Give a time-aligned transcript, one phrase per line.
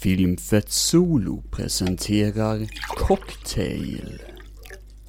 [0.00, 2.66] Filmfett Solo presenterar
[2.96, 4.22] Cocktail.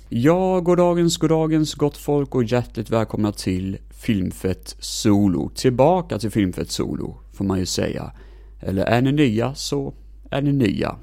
[0.09, 5.49] Ja, goddagens, goddagens gott folk och hjärtligt välkomna till Filmfett Solo.
[5.55, 8.11] Tillbaka till Filmfett Solo, får man ju säga.
[8.59, 9.93] Eller är ni nya så
[10.29, 10.95] är ni nya.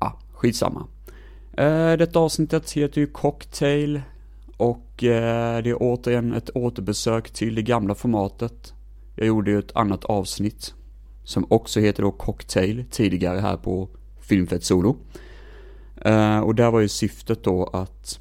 [0.00, 0.86] Ja, skitsamma.
[1.56, 4.00] Eh, detta avsnittet heter ju Cocktail
[4.56, 8.72] och eh, det är återigen ett återbesök till det gamla formatet.
[9.16, 10.74] Jag gjorde ju ett annat avsnitt
[11.24, 13.88] som också heter då Cocktail tidigare här på
[14.20, 14.96] Filmfett Solo.
[16.06, 18.20] Uh, och där var ju syftet då att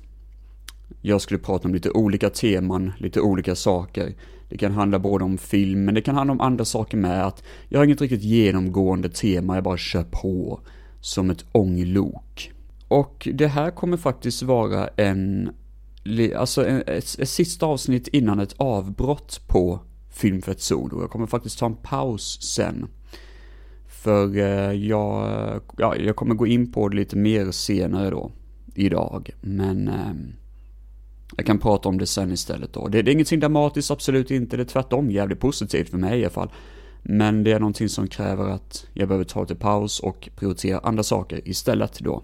[1.02, 4.16] jag skulle prata om lite olika teman, lite olika saker.
[4.50, 7.26] Det kan handla både om film, men det kan handla om andra saker med.
[7.28, 10.60] Att jag har inget riktigt genomgående tema, jag bara kör på
[11.02, 12.52] som ett ånglok.
[12.88, 15.52] Och det här kommer faktiskt vara en,
[16.36, 19.80] alltså ett, ett, ett sista avsnitt innan ett avbrott på
[20.14, 21.02] film för ett Solo.
[21.02, 22.88] Jag kommer faktiskt ta en paus sen.
[23.88, 28.32] För eh, jag, ja, jag kommer gå in på det lite mer senare då,
[28.76, 29.30] idag.
[29.42, 30.14] Men eh,
[31.38, 32.88] jag kan prata om det sen istället då.
[32.88, 34.58] Det, det är ingenting dramatiskt, absolut inte.
[34.58, 36.52] Det är tvärtom jävligt positivt för mig i alla fall.
[37.02, 41.04] Men det är någonting som kräver att jag behöver ta lite paus och prioritera andra
[41.04, 42.24] saker istället då.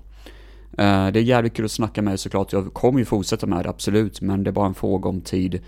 [0.78, 2.54] Eh, det är jävligt kul att snacka med såklart.
[2.54, 4.22] Jag kommer ju fortsätta med det, absolut.
[4.22, 5.62] Men det är bara en fråga om tid.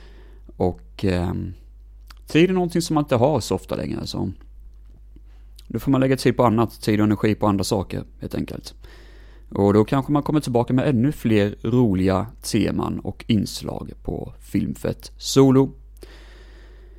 [0.57, 1.33] Och eh,
[2.31, 4.07] tid är någonting som man inte har så ofta längre.
[4.07, 4.31] Så
[5.67, 8.73] då får man lägga tid på annat, tid och energi på andra saker helt enkelt.
[9.49, 15.11] Och då kanske man kommer tillbaka med ännu fler roliga teman och inslag på Filmfett
[15.17, 15.69] Solo.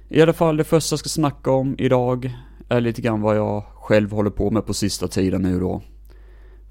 [0.09, 2.37] I alla fall det första jag ska snacka om idag
[2.69, 5.83] är lite grann vad jag själv håller på med på sista tiden nu då.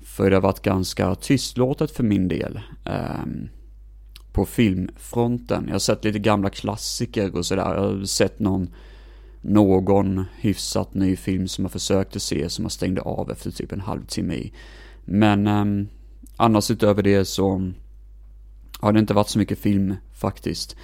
[0.01, 2.59] För det har varit ganska tystlåtet för min del.
[2.85, 3.49] Um,
[4.31, 5.63] på filmfronten.
[5.67, 7.75] Jag har sett lite gamla klassiker och sådär.
[7.75, 8.69] Jag har sett någon
[9.43, 13.81] någon hyfsat ny film som jag försökte se som jag stängde av efter typ en
[13.81, 14.53] halvtimme i.
[15.05, 15.87] Men eh,
[16.35, 17.71] annars utöver det så
[18.79, 20.75] har det inte varit så mycket film faktiskt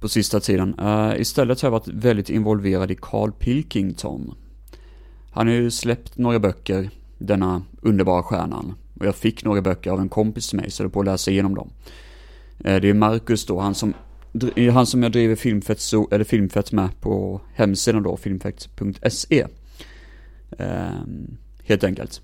[0.00, 0.78] på sista tiden.
[0.78, 4.34] Uh, istället har jag varit väldigt involverad i Carl Pilkington.
[5.30, 8.74] Han har ju släppt några böcker, denna underbara stjärnan.
[9.00, 11.30] Och jag fick några böcker av en kompis till mig, så jag på att läsa
[11.30, 11.70] igenom dem.
[12.64, 13.94] Eh, det är Marcus då, han som
[14.56, 19.42] eh, han som jag driver Filmfett, så, eller Filmfett med på hemsidan då, filmfett.se.
[19.42, 19.48] Um,
[20.58, 22.20] ehm, helt enkelt.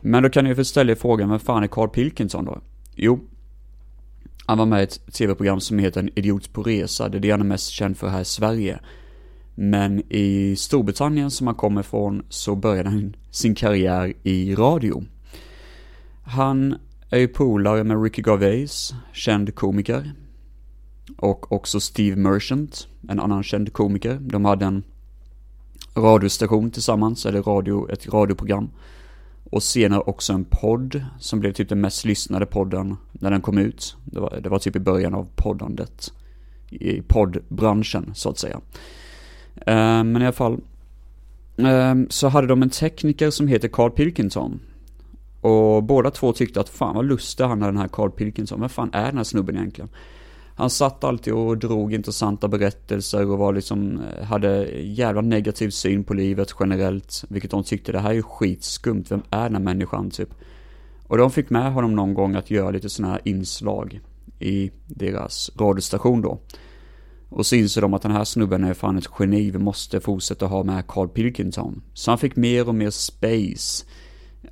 [0.00, 2.60] Men då kan ni ju ställa er frågan, vem fan är Carl Pilkington då?
[2.94, 3.20] Jo,
[4.46, 7.30] han var med i ett tv-program som heter En idiot på resa, det är det
[7.30, 8.78] han är mest känd för här i Sverige.
[9.54, 15.04] Men i Storbritannien som han kommer ifrån så började han sin karriär i radio.
[16.22, 16.76] Han
[17.14, 20.12] är ju polare med Ricky Gervais, känd komiker.
[21.16, 24.18] Och också Steve Merchant, en annan känd komiker.
[24.20, 24.82] De hade en
[25.96, 28.70] radiostation tillsammans, eller radio, ett radioprogram.
[29.50, 33.58] Och senare också en podd som blev typ den mest lyssnade podden när den kom
[33.58, 33.96] ut.
[34.04, 36.12] Det var, det var typ i början av poddandet.
[36.70, 38.60] I poddbranschen så att säga.
[39.66, 40.60] Eh, men i alla fall.
[41.56, 44.60] Eh, så hade de en tekniker som heter Carl Pilkington.
[45.44, 48.60] Och båda två tyckte att fan vad lustig han är den här Carl Pilkington.
[48.60, 49.90] Vem fan är den här snubben egentligen?
[50.56, 56.04] Han satt alltid och drog intressanta berättelser och var liksom, eh, hade jävla negativ syn
[56.04, 57.24] på livet generellt.
[57.28, 60.28] Vilket de tyckte, det här är ju skitskumt, vem är den här människan typ?
[61.06, 64.00] Och de fick med honom någon gång att göra lite sådana här inslag
[64.38, 66.38] i deras radiostation då.
[67.28, 70.46] Och så inser de att den här snubben är fan ett geni, vi måste fortsätta
[70.46, 71.82] ha med Carl Pilkington.
[71.94, 73.84] Så han fick mer och mer space.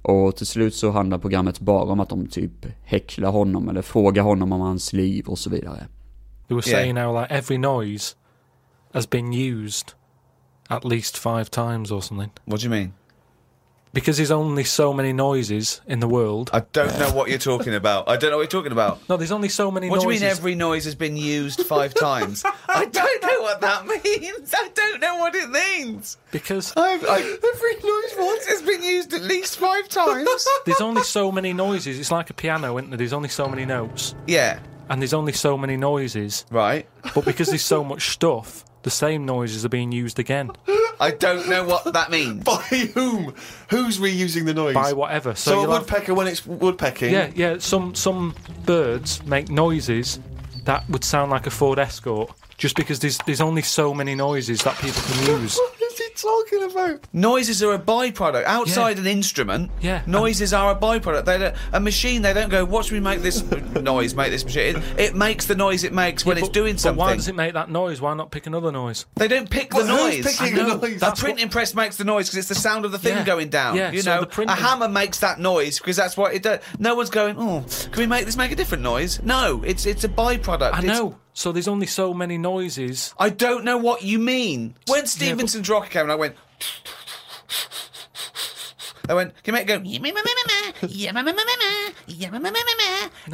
[0.03, 4.23] Och till slut så handlar programmet bara om att de typ häcklar honom eller frågar
[4.23, 5.87] honom om hans liv och så vidare.
[6.49, 7.13] They were saying yeah.
[7.13, 8.17] how like every noise
[8.93, 9.93] has been used
[10.69, 12.31] at least five times or something.
[12.45, 12.93] What do you mean?
[13.93, 16.49] Because there's only so many noises in the world.
[16.53, 18.09] I don't know what you're talking about.
[18.09, 19.07] I don't know what you're talking about.
[19.09, 20.21] No, there's only so many what noises.
[20.21, 22.43] do you mean every noise has been used five times?
[22.69, 24.55] I don't know what that means.
[24.57, 26.17] I don't know what it means.
[26.31, 30.47] Because I've, I, every noise once has been used at least five times.
[30.65, 31.99] there's only so many noises.
[31.99, 32.97] It's like a piano, isn't there?
[32.97, 34.15] There's only so many notes.
[34.27, 34.59] Yeah.
[34.89, 36.47] And there's only so many noises.
[36.51, 36.87] Right.
[37.15, 40.51] But because there's so much stuff, the same noises are being used again.
[41.01, 42.45] I don't know what that means.
[42.45, 42.61] By
[42.95, 43.35] whom?
[43.71, 44.75] Who's reusing the noise?
[44.75, 45.35] By whatever.
[45.35, 47.11] So, So, a you'll have- woodpecker when it's woodpecking.
[47.13, 47.57] yeah, yeah.
[47.59, 48.35] Some some
[48.67, 50.21] birds make noises
[50.65, 54.63] that would sound like a Ford Escort, just because there's there's only so many noises
[54.63, 55.59] that people can use.
[55.93, 57.07] Is it talking about?
[57.13, 58.45] Noises are a byproduct.
[58.45, 61.25] Outside an instrument, Yeah, noises are a byproduct.
[61.27, 63.43] They don't, a machine, they don't go, watch me make this
[63.81, 64.77] noise, make this machine.
[64.77, 66.99] It, it makes the noise it makes when Yeah, it's doing but something.
[66.99, 68.01] why does it make that noise?
[68.01, 69.05] Why not pick another noise?
[69.17, 70.39] They don't pick the Well, who's noise.
[70.39, 70.77] picking I know.
[70.77, 70.95] the noise?
[70.95, 73.25] The That's printing press makes the noise because it's the sound of the thing Yeah.
[73.25, 73.77] going down.
[73.77, 76.43] Yeah, you so know, the printing- a hammer makes that noise because that's what it
[76.43, 76.61] does.
[76.79, 79.21] No one's going, oh, can we make this make a different noise?
[79.23, 80.73] No, it's it's a byproduct.
[80.73, 81.17] I It's- know.
[81.35, 83.15] So there's only so many noises.
[83.19, 84.75] I don't know what you mean.
[84.87, 86.37] When Stevenson's rocket came and I went.
[89.09, 89.83] I went, can you make it go?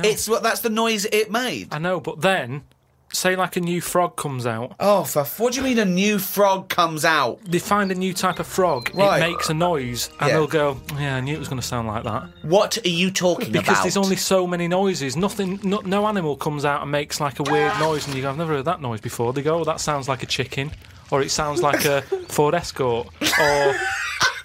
[0.05, 1.69] It's what that's the noise it made.
[1.73, 2.65] I know, but then,
[3.13, 4.75] say like a new frog comes out.
[4.81, 7.41] Oh, for what do you mean a new frog comes out?
[7.45, 8.91] They find a new type of frog.
[8.95, 9.19] Right.
[9.19, 10.35] It makes a noise, and Yeah.
[10.35, 13.11] they'll go, "Yeah, I knew it was going to sound like that." What are you
[13.11, 13.53] talking about?
[13.61, 13.83] Because about?
[13.85, 15.17] there's only so many noises.
[15.17, 18.29] Nothing, no, no animal comes out and makes like a weird noise, and you go,
[18.31, 20.71] "I've never heard that noise before." They go, oh, "That sounds like a chicken,"
[21.11, 23.09] or "It sounds like a Ford Escort,"
[23.41, 23.75] or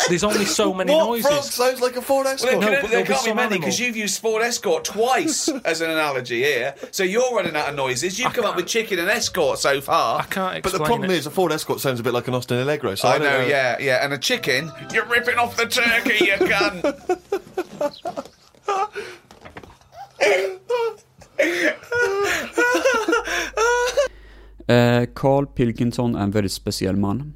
[0.10, 1.28] there's only so many What noises.
[1.28, 2.52] frog sounds like a Ford Well, Escort?
[2.52, 3.60] there, No, can, but there there'll be can't be some many animal.
[3.62, 6.76] because you've used Ford Escort twice as an analogy here.
[6.92, 8.20] So you're running out of noises.
[8.20, 10.20] You've come up with chicken and escort so far.
[10.20, 11.18] I can't but explain the problem it.
[11.18, 12.96] is, a Ford Escort sounds a bit like an Austin Allegro.
[12.96, 14.04] So I, I don't know, yeah, yeah.
[14.04, 16.84] And a chicken, you're ripping off the turkey, you cunt.
[24.68, 27.34] Eh, Carl Pilkington är en väldigt speciell man.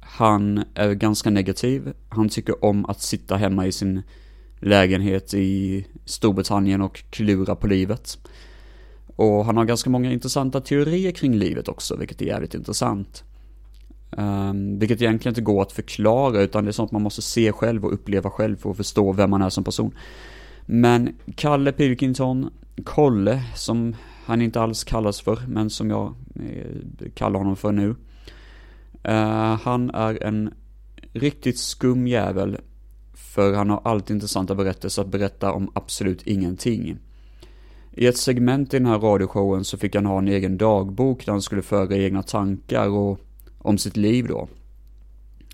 [0.00, 1.92] Han är ganska negativ.
[2.08, 4.02] Han tycker om att sitta hemma i sin
[4.60, 8.18] lägenhet i Storbritannien och klura på livet.
[9.16, 13.24] Och han har ganska många intressanta teorier kring livet också, vilket är jävligt intressant.
[14.10, 17.84] Um, vilket egentligen inte går att förklara, utan det är sånt man måste se själv
[17.84, 19.94] och uppleva själv för att förstå vem man är som person.
[20.66, 22.50] Men Kalle Pilkington,
[22.84, 23.94] Kolle, som
[24.26, 27.94] han inte alls kallas för, men som jag eh, kallar honom för nu.
[29.02, 30.54] Eh, han är en
[31.12, 32.56] riktigt skum jävel,
[33.14, 36.96] för han har alltid intressanta berättelser att berätta om absolut ingenting.
[37.92, 41.32] I ett segment i den här radioshowen så fick han ha en egen dagbok där
[41.32, 43.20] han skulle föra egna tankar och
[43.58, 44.48] om sitt liv då.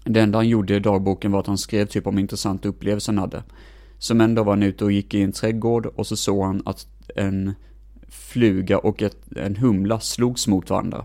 [0.04, 3.18] Det enda han gjorde i dagboken var att han skrev typ om intressanta upplevelser han
[3.18, 3.42] hade.
[3.98, 6.62] Som en dag var han ute och gick i en trädgård och så såg han
[6.64, 6.86] att
[7.16, 7.54] en
[8.12, 11.04] fluga och ett, en humla slogs mot varandra.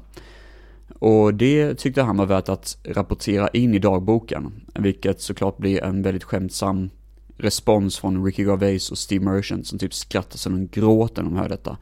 [1.00, 6.02] Och det tyckte han var värt att rapportera in i dagboken, vilket såklart blir en
[6.02, 6.90] väldigt skämtsam
[7.38, 11.38] respons från Ricky Gervais och Steve Merchant som typ skrattar så de gråter när de
[11.38, 11.78] hör detta.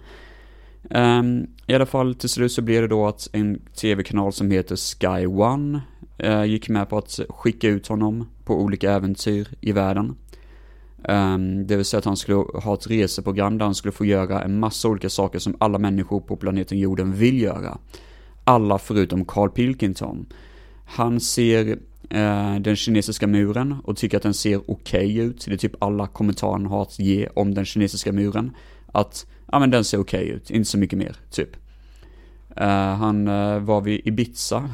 [0.89, 4.75] Um, I alla fall till slut så blev det då att en tv-kanal som heter
[4.75, 5.81] Sky One
[6.23, 10.15] uh, gick med på att skicka ut honom på olika äventyr i världen.
[11.09, 14.41] Um, det vill säga att han skulle ha ett reseprogram där han skulle få göra
[14.41, 17.77] en massa olika saker som alla människor på planeten jorden vill göra.
[18.43, 20.25] Alla förutom Carl Pilkington.
[20.85, 21.65] Han ser
[22.13, 25.45] uh, den kinesiska muren och tycker att den ser okej ut.
[25.45, 28.51] Det är typ alla kommentarer han har att ge om den kinesiska muren.
[28.91, 31.49] Att, ja men den ser okej ut, inte så mycket mer, typ.
[32.61, 34.69] Uh, han uh, var vid Ibiza.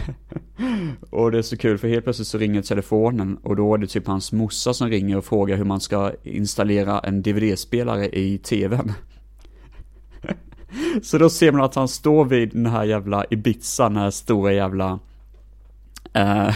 [1.10, 3.86] och det är så kul för helt plötsligt så ringer telefonen och då är det
[3.86, 8.92] typ hans morsa som ringer och frågar hur man ska installera en DVD-spelare i TVn.
[11.02, 14.52] Så då ser man att han står vid den här jävla Ibiza, den här stora
[14.52, 14.98] jävla
[16.12, 16.54] eh,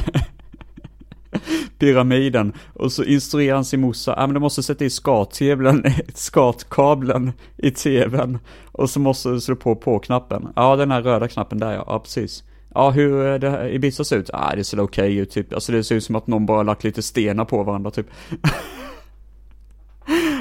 [1.79, 2.53] pyramiden.
[2.75, 5.85] Och så instruerar han sin morsa, ja men du måste sätta i skatkabeln,
[6.15, 8.39] skatkabeln i tvn.
[8.65, 10.49] Och så måste du slå på på-knappen.
[10.57, 12.45] Ja den här röda knappen där ja, ja precis.
[12.77, 14.31] Ja hur är det här Ibiza ser ut?
[14.33, 15.53] Ah, det ser okej ut typ.
[15.53, 18.07] Alltså det ser ut som att någon bara lagt lite stenar på varandra typ.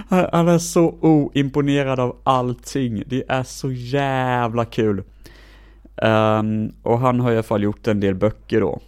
[0.09, 3.03] Han är så oimponerad av allting.
[3.07, 5.03] Det är så jävla kul.
[5.95, 8.79] Um, och han har i alla fall gjort en del böcker då.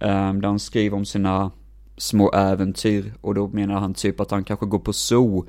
[0.00, 1.50] Um, där han skriver om sina
[1.96, 3.14] små äventyr.
[3.20, 5.46] Och då menar han typ att han kanske går på zoo.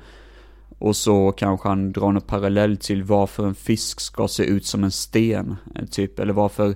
[0.78, 4.84] Och så kanske han drar en parallell till varför en fisk ska se ut som
[4.84, 5.56] en sten.
[5.74, 6.74] Eh, typ, eller varför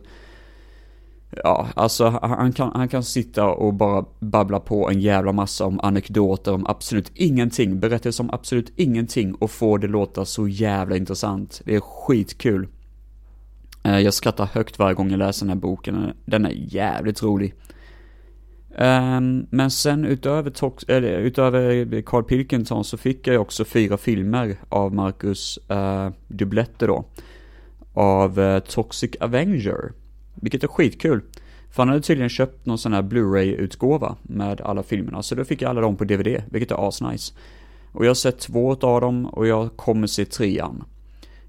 [1.42, 5.80] Ja, alltså han kan, han kan sitta och bara babbla på en jävla massa om
[5.80, 11.62] anekdoter om absolut ingenting, berättelser om absolut ingenting och få det låta så jävla intressant.
[11.64, 12.68] Det är skitkul.
[13.82, 17.54] Eh, jag skrattar högt varje gång jag läser den här boken, den är jävligt rolig.
[18.76, 23.96] Ehm, men sen utöver, Tox, eller, utöver Carl Pilkington så fick jag ju också fyra
[23.96, 27.04] filmer av Marcus uh, Dubletter då.
[27.94, 29.92] Av eh, Toxic Avenger.
[30.34, 31.22] Vilket är skitkul.
[31.70, 35.62] För han hade tydligen köpt någon sån här Blu-ray-utgåva med alla filmerna, så då fick
[35.62, 37.34] jag alla dem på DVD, vilket är asnice.
[37.92, 40.84] Och jag har sett två av dem och jag kommer se trean.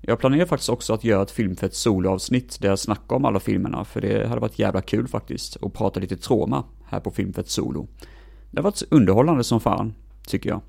[0.01, 3.86] Jag planerar faktiskt också att göra ett filmfett soloavsnitt där jag snackar om alla filmerna,
[3.86, 7.88] för det hade varit jävla kul faktiskt, Och prata lite trauma här på filmfett solo.
[8.51, 9.94] Det har varit underhållande som fan,
[10.27, 10.62] tycker jag.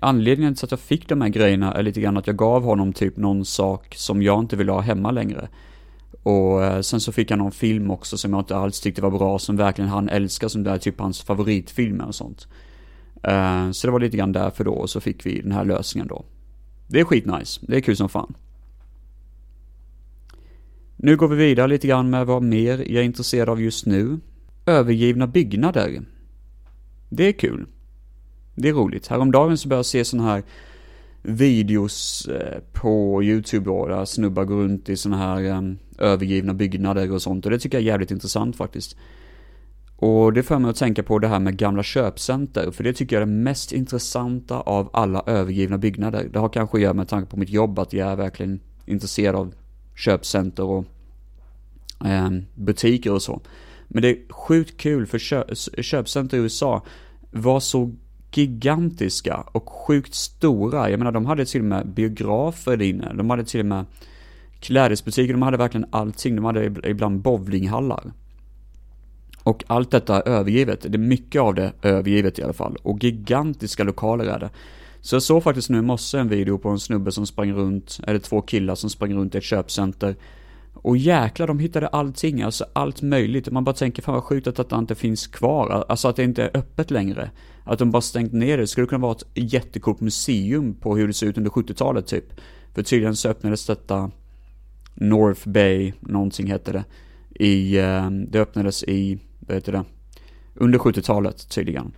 [0.00, 2.92] Anledningen till att jag fick de här grejerna är lite grann att jag gav honom
[2.92, 5.48] typ någon sak som jag inte ville ha hemma längre.
[6.22, 9.10] Och eh, sen så fick han någon film också som jag inte alls tyckte var
[9.10, 12.48] bra, som verkligen han älskar, som det är typ hans favoritfilmer och sånt.
[13.22, 16.08] Eh, så det var lite grann därför då, och så fick vi den här lösningen
[16.08, 16.24] då.
[16.86, 18.34] Det är skitnice, det är kul som fan.
[20.96, 24.18] Nu går vi vidare lite grann med vad mer jag är intresserad av just nu.
[24.66, 26.02] Övergivna byggnader.
[27.08, 27.66] Det är kul.
[28.54, 29.06] Det är roligt.
[29.06, 30.42] Häromdagen så började jag se sådana här
[31.22, 37.12] videos eh, på YouTube då, där snubbar går runt i sådana här ehm, övergivna byggnader
[37.12, 37.44] och sånt.
[37.44, 38.96] Och det tycker jag är jävligt intressant faktiskt.
[39.96, 43.16] Och det får mig att tänka på det här med gamla köpcenter, för det tycker
[43.16, 46.28] jag är det mest intressanta av alla övergivna byggnader.
[46.32, 49.34] Det har kanske att göra med tanke på mitt jobb, att jag är verkligen intresserad
[49.34, 49.54] av
[49.96, 50.84] köpcenter och
[52.04, 53.40] eh, butiker och så.
[53.88, 55.44] Men det är sjukt kul för kö
[55.82, 56.82] köpcenter i USA
[57.30, 57.92] var så
[58.32, 60.90] gigantiska och sjukt stora.
[60.90, 63.12] Jag menar, de hade till och med biografer där inne.
[63.14, 63.84] De hade till och med
[64.60, 66.36] klädesbutiker, de hade verkligen allting.
[66.36, 68.12] De hade ibland bowlinghallar.
[69.42, 70.86] Och allt detta är övergivet.
[70.88, 72.76] Det är mycket av det övergivet i alla fall.
[72.82, 74.50] Och gigantiska lokaler är det.
[75.00, 78.00] Så jag såg faktiskt nu i morse en video på en snubbe som sprang runt,
[78.06, 80.16] eller två killar som sprang runt i ett köpcenter.
[80.74, 83.50] Och jäklar, de hittade allting, alltså allt möjligt.
[83.50, 85.84] Man bara tänker, fan vad sjukt att detta inte finns kvar.
[85.88, 87.30] Alltså att det inte är öppet längre.
[87.64, 88.62] Att de bara stängt ner det.
[88.62, 92.24] Det skulle kunna vara ett jättekort museum på hur det ser ut under 70-talet typ.
[92.74, 94.10] För tydligen så öppnades detta
[95.00, 96.84] North Bay, någonting hette det.
[97.44, 99.84] I, ehm, det öppnades i, vad heter det?
[100.54, 101.92] Under 70-talet tydligen.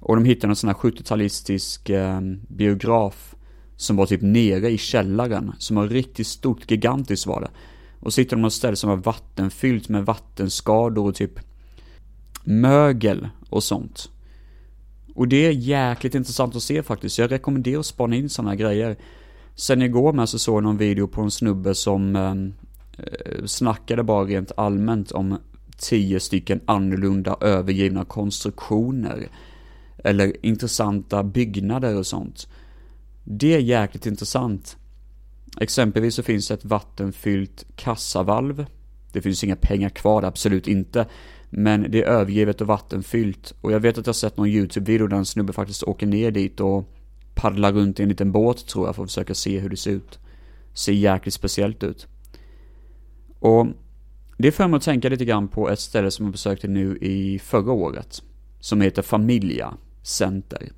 [0.00, 3.34] Och de hittade en sån här 70-talistisk eh, biograf
[3.76, 7.50] som var typ nere i källaren, som var riktigt stort, gigantiskt var det.
[8.00, 11.40] Och så hittade de något ställe som var vattenfyllt med vattenskador och typ
[12.44, 14.10] mögel och sånt.
[15.14, 17.18] Och det är jäkligt intressant att se faktiskt.
[17.18, 18.96] Jag rekommenderar att spana in sådana här grejer.
[19.56, 22.32] Sen igår med så såg jag någon video på en snubbe som eh,
[23.06, 25.38] eh, snackade bara rent allmänt om
[25.76, 29.28] tio stycken annorlunda övergivna konstruktioner
[29.98, 32.48] eller intressanta byggnader och sånt.
[33.24, 34.76] Det är jäkligt intressant.
[35.60, 38.66] Exempelvis så finns det ett vattenfyllt kassavalv.
[39.12, 41.06] Det finns inga pengar kvar, absolut inte.
[41.50, 43.54] Men det är övergivet och vattenfyllt.
[43.60, 46.60] Och jag vet att jag sett någon YouTube-video där en snubbe faktiskt åker ner dit
[46.60, 46.93] och
[47.34, 49.90] paddlar runt i en liten båt tror jag för att försöka se hur det ser
[49.90, 50.18] ut.
[50.72, 52.06] Ser jäkligt speciellt ut.
[53.38, 53.66] Och
[54.38, 57.38] det får mig att tänka lite grann på ett ställe som jag besökte nu i
[57.38, 58.22] förra året.
[58.60, 60.72] Som heter Familia Center.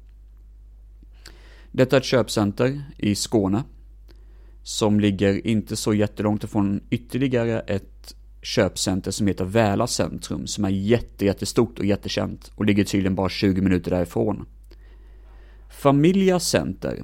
[1.73, 3.65] Detta är ett köpcenter i Skåne.
[4.63, 10.47] Som ligger inte så jättelångt ifrån ytterligare ett köpcenter som heter Väla centrum.
[10.47, 12.53] Som är jätte, jättestort och jättekänt.
[12.55, 14.47] Och ligger tydligen bara 20 minuter därifrån.
[15.69, 17.03] Familia Center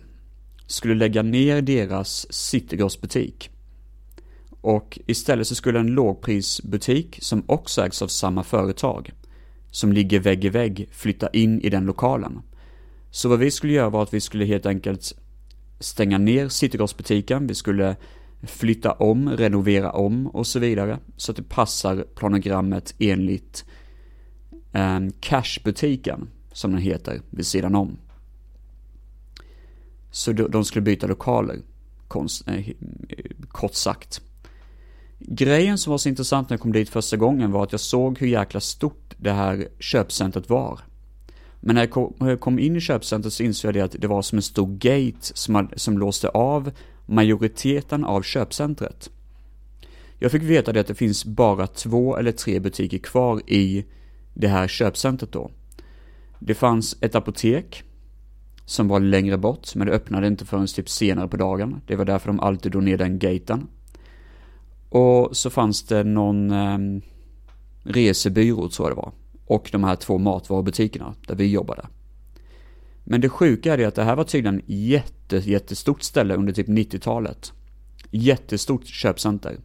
[0.66, 3.50] skulle lägga ner deras Citygross-butik.
[4.60, 9.12] Och istället så skulle en lågprisbutik som också ägs av samma företag
[9.70, 12.42] som ligger vägg i vägg flytta in i den lokalen.
[13.10, 15.14] Så vad vi skulle göra var att vi skulle helt enkelt
[15.80, 17.96] stänga ner Citygross-butiken, vi skulle
[18.42, 20.98] flytta om, renovera om och så vidare.
[21.16, 23.64] Så att det passar planogrammet enligt
[24.72, 27.98] eh, Cashbutiken, som den heter, vid sidan om.
[30.12, 31.58] Så de skulle byta lokaler,
[32.08, 32.74] konst, eh, eh,
[33.48, 34.20] kort sagt.
[35.18, 38.18] Grejen som var så intressant när jag kom dit första gången var att jag såg
[38.18, 40.80] hur jäkla stort det här köpcentret var.
[41.60, 44.02] Men när jag kom, när jag kom in i köpcentret så insåg jag det att
[44.02, 46.70] det var som en stor gate som, som låste av
[47.06, 49.10] majoriteten av köpcentret.
[50.18, 53.84] Jag fick veta det att det finns bara två eller tre butiker kvar i
[54.34, 55.50] det här köpcentret då.
[56.38, 57.84] Det fanns ett apotek
[58.72, 61.80] som var längre bort, men det öppnade inte förrän typ senare på dagen.
[61.86, 63.68] Det var därför de alltid drog ner den gaten.
[64.88, 66.78] Och så fanns det någon eh,
[67.82, 69.12] resebyrå tror jag det var.
[69.46, 71.86] Och de här två matvarubutikerna där vi jobbade.
[73.04, 76.68] Men det sjuka är det att det här var tydligen jätte, jättestort ställe under typ
[76.68, 77.52] 90-talet.
[78.10, 79.56] Jättestort köpcenter.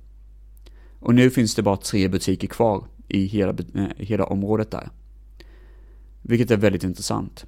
[0.99, 4.89] Och nu finns det bara tre butiker kvar i hela, eh, hela området där.
[6.21, 7.45] Vilket är väldigt intressant.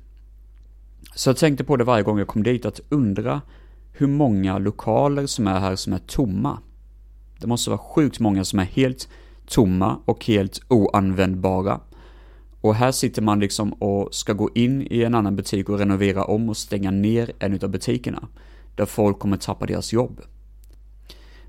[1.15, 3.41] Så jag tänkte på det varje gång jag kom dit, att undra
[3.91, 6.59] hur många lokaler som är här som är tomma.
[7.39, 9.09] Det måste vara sjukt många som är helt
[9.45, 11.79] tomma och helt oanvändbara.
[12.61, 16.23] Och här sitter man liksom och ska gå in i en annan butik och renovera
[16.23, 18.27] om och stänga ner en utav butikerna.
[18.75, 20.21] Där folk kommer tappa deras jobb.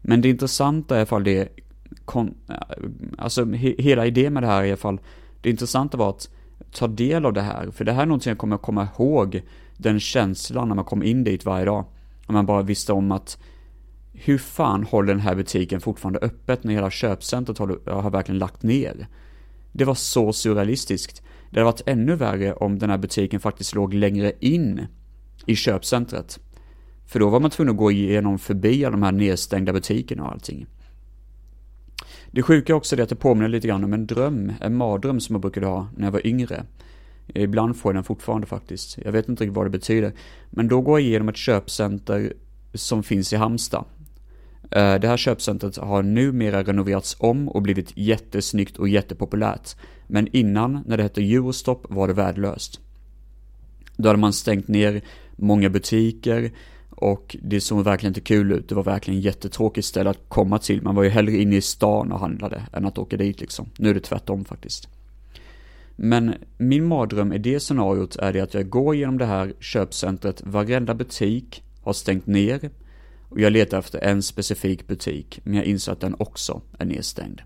[0.03, 1.49] Men det intressanta är i fall det,
[2.05, 2.57] kon, äh,
[3.19, 5.01] alltså he, hela idén med det här är i alla fall,
[5.41, 6.29] det intressanta var att
[6.73, 9.43] ta del av det här, för det här är någonting jag kommer att komma ihåg,
[9.77, 11.85] den känslan när man kom in dit varje dag.
[12.27, 13.39] Om man bara visste om att
[14.13, 18.63] hur fan håller den här butiken fortfarande öppet när hela köpcentret har, har verkligen lagt
[18.63, 19.07] ner?
[19.73, 21.23] Det var så surrealistiskt.
[21.51, 24.87] Det hade varit ännu värre om den här butiken faktiskt låg längre in
[25.47, 26.39] i köpcentret.
[27.07, 30.33] För då var man tvungen att gå igenom förbi alla de här nedstängda butikerna och
[30.33, 30.67] allting.
[32.31, 35.35] Det sjuka också är att det påminner lite grann om en dröm, en mardröm som
[35.35, 36.65] jag brukade ha när jag var yngre.
[37.35, 38.99] Ibland får jag den fortfarande faktiskt.
[39.05, 40.13] Jag vet inte riktigt vad det betyder.
[40.51, 42.33] Men då går jag igenom ett köpcenter
[42.75, 43.85] som finns i Halmstad.
[44.71, 49.77] Eh, det här köpcentret har numera renoverats om och blivit jättesnyggt och jättepopulärt.
[50.07, 52.81] Men innan, när det hette Eurostop, var det värdelöst.
[53.97, 55.03] Då hade man stängt ner
[55.37, 56.53] många butiker
[57.01, 58.69] och det såg verkligen inte kul ut.
[58.69, 60.83] Det var verkligen jättetråkigt ställe att komma till.
[60.83, 63.69] Man var ju hellre inne i stan och handlade än att åka dit liksom.
[63.79, 64.89] Nu är det tvärtom faktiskt.
[65.97, 70.43] Men min mardröm i det scenariot är det att jag går genom det här köpcentret,
[70.45, 72.71] varenda butik har stängt ner
[73.29, 77.41] och jag letar efter en specifik butik, men jag inser att den också är nedstängd.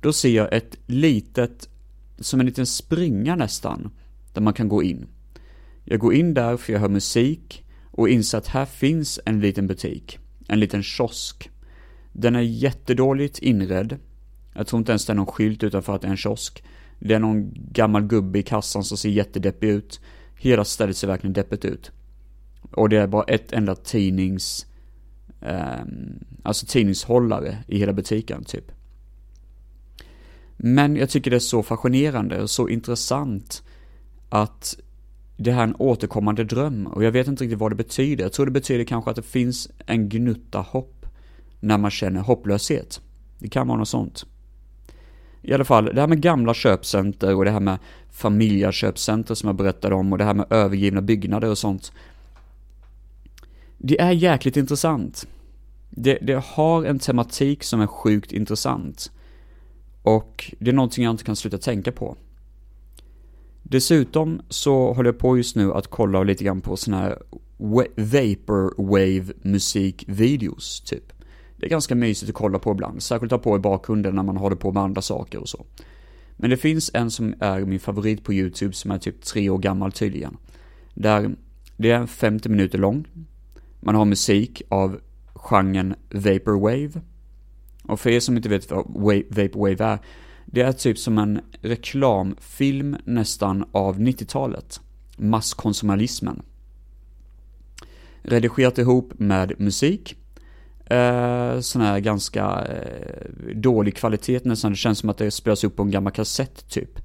[0.00, 1.68] Då ser jag ett litet,
[2.18, 3.90] som en liten springa nästan,
[4.32, 5.06] där man kan gå in.
[5.84, 7.64] Jag går in där för jag hör musik
[7.98, 11.50] och inser att här finns en liten butik, en liten kiosk.
[12.12, 13.98] Den är jättedåligt inredd.
[14.54, 16.64] Jag tror inte ens det är någon skylt utanför att det är en kiosk.
[16.98, 20.00] Det är någon gammal gubbe i kassan som ser jättedeppig ut.
[20.34, 21.90] Hela stället ser verkligen deppigt ut.
[22.70, 24.66] Och det är bara ett enda tidnings...
[25.40, 25.82] Eh,
[26.42, 28.72] alltså tidningshållare i hela butiken, typ.
[30.56, 33.62] Men jag tycker det är så fascinerande och så intressant
[34.28, 34.78] att
[35.40, 38.24] det här är en återkommande dröm och jag vet inte riktigt vad det betyder.
[38.24, 41.06] Jag tror det betyder kanske att det finns en gnutta hopp
[41.60, 43.00] när man känner hopplöshet.
[43.38, 44.26] Det kan vara något sånt.
[45.42, 47.78] I alla fall, det här med gamla köpcenter och det här med
[48.10, 51.92] familjeköpcenter som jag berättade om och det här med övergivna byggnader och sånt.
[53.78, 55.28] Det är jäkligt intressant.
[55.90, 59.12] Det, det har en tematik som är sjukt intressant.
[60.02, 62.16] Och det är någonting jag inte kan sluta tänka på.
[63.70, 67.18] Dessutom så håller jag på just nu att kolla lite grann på såna här
[67.96, 71.12] vaporwave musikvideos typ.
[71.56, 74.22] Det är ganska mysigt att kolla på ibland, särskilt att ha på i bakgrunden när
[74.22, 75.66] man håller på med andra saker och så.
[76.36, 79.58] Men det finns en som är min favorit på YouTube som är typ tre år
[79.58, 80.36] gammal tydligen.
[80.94, 81.36] Där
[81.76, 83.06] det är 50 minuter lång.
[83.80, 85.00] Man har musik av
[85.34, 87.00] genren Vaporwave.
[87.82, 88.86] Och för er som inte vet vad
[89.28, 89.98] Vaporwave är,
[90.50, 94.80] det är typ som en reklamfilm nästan av 90-talet.
[95.16, 96.42] Masskonsumerismen.
[98.22, 100.16] Redigerat ihop med musik.
[100.86, 104.72] Eh, sån här ganska eh, dålig kvalitet nästan.
[104.72, 106.98] Det känns som att det spelas upp på en gammal kassett typ.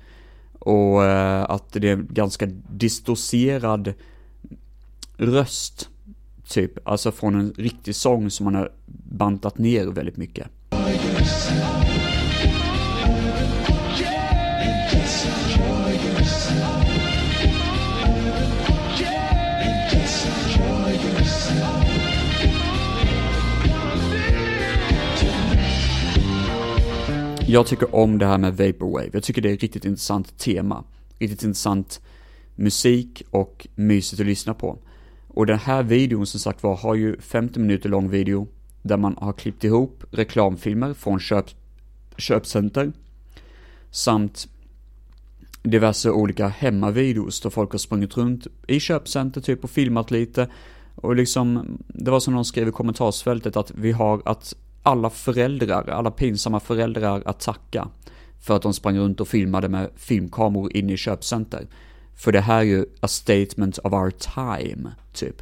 [0.59, 3.93] Och eh, att det är ganska distorserad
[5.17, 5.89] röst.
[6.47, 8.71] Typ, alltså från en riktig sång som man har
[9.09, 10.47] bantat ner väldigt mycket.
[27.53, 29.09] Jag tycker om det här med Vaporwave.
[29.13, 30.83] Jag tycker det är ett riktigt intressant tema.
[31.19, 32.01] Riktigt intressant
[32.55, 34.77] musik och mysigt att lyssna på.
[35.27, 38.47] Och den här videon som sagt var har ju 50 minuter lång video
[38.81, 41.45] där man har klippt ihop reklamfilmer från köp,
[42.17, 42.91] köpcenter
[43.91, 44.47] samt
[45.63, 50.49] diverse olika hemmavideos där folk har sprungit runt i köpcenter typ och filmat lite
[50.95, 55.89] och liksom, det var som någon skrev i kommentarsfältet att vi har att alla föräldrar,
[55.89, 57.87] alla pinsamma föräldrar att tacka
[58.41, 61.67] för att de sprang runt och filmade med filmkameror inne i köpcenter.
[62.15, 65.41] För det här är ju a statement of our time, typ.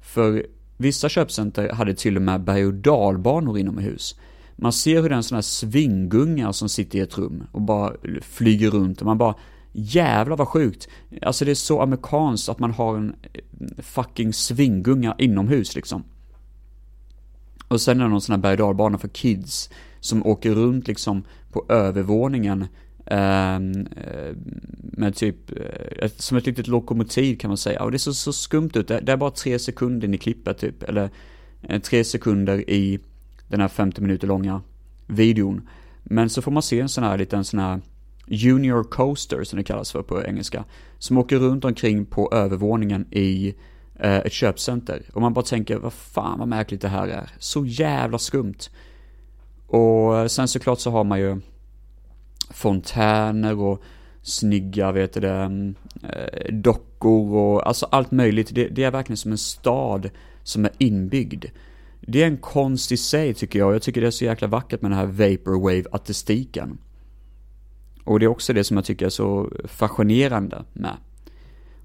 [0.00, 4.14] För vissa köpcenter hade till och med berg och dalbanor inomhus.
[4.56, 7.62] Man ser hur det är en sån här svingunga som sitter i ett rum och
[7.62, 9.34] bara flyger runt och man bara
[9.72, 10.88] Jävlar vad sjukt!
[11.22, 13.16] Alltså det är så amerikanskt att man har en
[13.78, 16.04] fucking svingunga inomhus liksom.
[17.68, 21.24] Och sen är det någon sån här berg och för kids som åker runt liksom
[21.52, 22.66] på övervåningen
[23.06, 24.36] ehm, eh,
[24.78, 25.36] med typ,
[26.00, 27.82] eh, som ett litet lokomotiv kan man säga.
[27.82, 31.10] Och det ser så skumt ut, det, är bara tre sekunder i klippet typ, eller
[31.62, 32.98] eh, tre sekunder i
[33.48, 34.62] den här 50 minuter långa
[35.06, 35.68] videon.
[36.02, 37.80] Men så får man se en sån här liten sån här
[38.26, 40.64] Junior Coaster som det kallas för på engelska.
[40.98, 43.54] Som åker runt omkring på övervåningen i
[43.98, 45.02] Eh, ett köpcenter.
[45.12, 47.30] Och man bara tänker, vad fan vad märkligt det här är.
[47.38, 48.58] Så jävla skumt.
[49.66, 51.40] Och eh, sen såklart så har man ju
[52.50, 53.82] fontäner och
[54.22, 58.54] snygga, vet du det, mm, eh, dockor och alltså allt möjligt.
[58.54, 60.10] Det, det, är verkligen som en stad
[60.42, 61.44] som är inbyggd.
[62.00, 63.74] Det är en konst i sig tycker jag.
[63.74, 66.78] Jag tycker det är så jäkla vackert med den här Vaporwave-artistiken.
[68.04, 70.96] Och det är också det som jag tycker är så fascinerande med.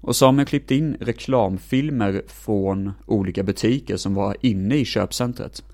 [0.04, 5.64] Och Samuel klippte in reklamfilmer från olika butiker som var inne i köpcentret.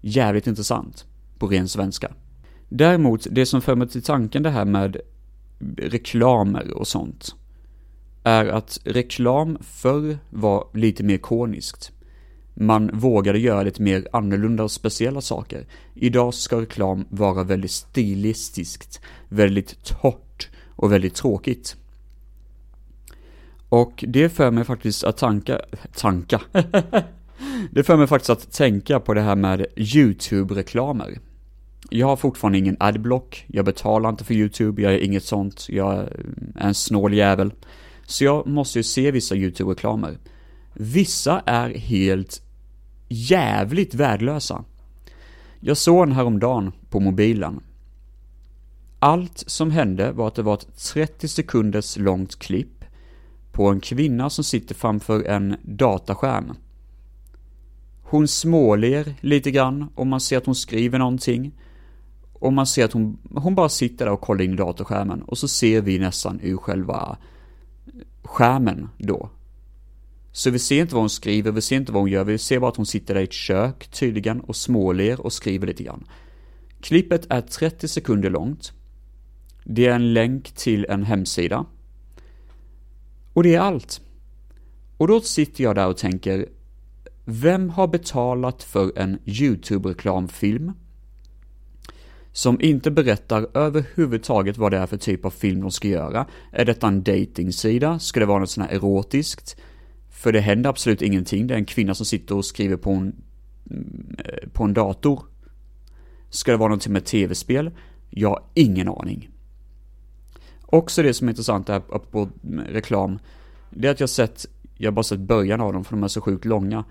[0.00, 1.06] Jävligt intressant,
[1.38, 2.12] på ren svenska.
[2.68, 4.96] Däremot, det som för mig till tanken det här med
[5.78, 7.34] reklamer och sånt,
[8.22, 11.92] är att reklam förr var lite mer koniskt.
[12.54, 15.66] Man vågade göra lite mer annorlunda och speciella saker.
[15.94, 21.76] Idag ska reklam vara väldigt stilistiskt, väldigt torrt och väldigt tråkigt.
[23.68, 25.60] Och det för mig faktiskt att tanka,
[25.96, 26.40] tanka,
[27.70, 31.18] det för mig faktiskt att tänka på det här med YouTube-reklamer.
[31.90, 35.94] Jag har fortfarande ingen adblock, jag betalar inte för YouTube, jag är inget sånt, jag
[35.94, 37.52] är en snål jävel.
[38.06, 40.18] Så jag måste ju se vissa YouTube-reklamer.
[40.74, 42.42] Vissa är helt
[43.08, 44.64] jävligt värdelösa.
[45.60, 47.60] Jag såg en häromdagen på mobilen.
[48.98, 52.75] Allt som hände var att det var ett 30 sekunders långt klipp
[53.56, 56.52] på en kvinna som sitter framför en dataskärm.
[58.02, 61.52] Hon småler lite grann och man ser att hon skriver någonting.
[62.32, 65.48] Och man ser att hon, hon bara sitter där och kollar in datorskärmen och så
[65.48, 67.16] ser vi nästan ur själva
[68.22, 69.30] skärmen då.
[70.32, 72.60] Så vi ser inte vad hon skriver, vi ser inte vad hon gör, vi ser
[72.60, 76.04] bara att hon sitter där i ett kök tydligen och småler och skriver lite grann.
[76.80, 78.72] Klippet är 30 sekunder långt.
[79.64, 81.66] Det är en länk till en hemsida.
[83.36, 84.00] Och det är allt.
[84.96, 86.48] Och då sitter jag där och tänker,
[87.24, 90.72] vem har betalat för en YouTube-reklamfilm?
[92.32, 96.26] Som inte berättar överhuvudtaget vad det är för typ av film de ska göra.
[96.52, 97.98] Är detta en datingsida?
[97.98, 99.56] Ska det vara något sånt här erotiskt?
[100.10, 101.46] För det händer absolut ingenting.
[101.46, 103.14] Det är en kvinna som sitter och skriver på en,
[104.18, 105.22] eh, på en dator.
[106.30, 107.70] Ska det vara någonting med tv-spel?
[108.10, 109.30] Jag har ingen aning.
[110.66, 112.28] Också det som är intressant här på
[112.66, 113.18] reklam,
[113.70, 116.08] det är att jag sett, jag har bara sett början av dem för de är
[116.08, 116.84] så sjukt långa.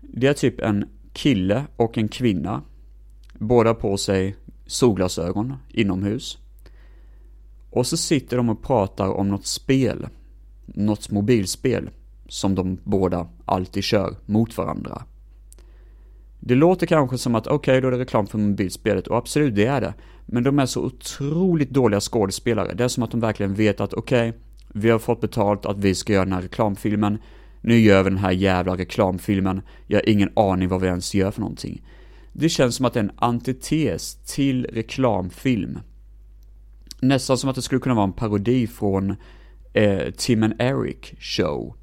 [0.00, 2.62] Det är typ en kille och en kvinna,
[3.34, 6.38] båda på sig solglasögon inomhus.
[7.70, 10.08] Och så sitter de och pratar om något spel,
[10.66, 11.90] något mobilspel
[12.28, 15.02] som de båda alltid kör mot varandra.
[16.40, 19.54] Det låter kanske som att okej, okay, då är det reklam för mobilspelet och absolut,
[19.54, 19.94] det är det.
[20.32, 22.74] Men de är så otroligt dåliga skådespelare.
[22.74, 24.40] Det är som att de verkligen vet att okej, okay,
[24.74, 27.18] vi har fått betalt att vi ska göra den här reklamfilmen.
[27.60, 29.62] Nu gör vi den här jävla reklamfilmen.
[29.86, 31.86] Jag har ingen aning vad vi ens gör för någonting.
[32.32, 35.78] Det känns som att det är en antites till reklamfilm.
[37.00, 39.16] Nästan som att det skulle kunna vara en parodi från
[39.72, 41.76] eh, Tim and Eric show.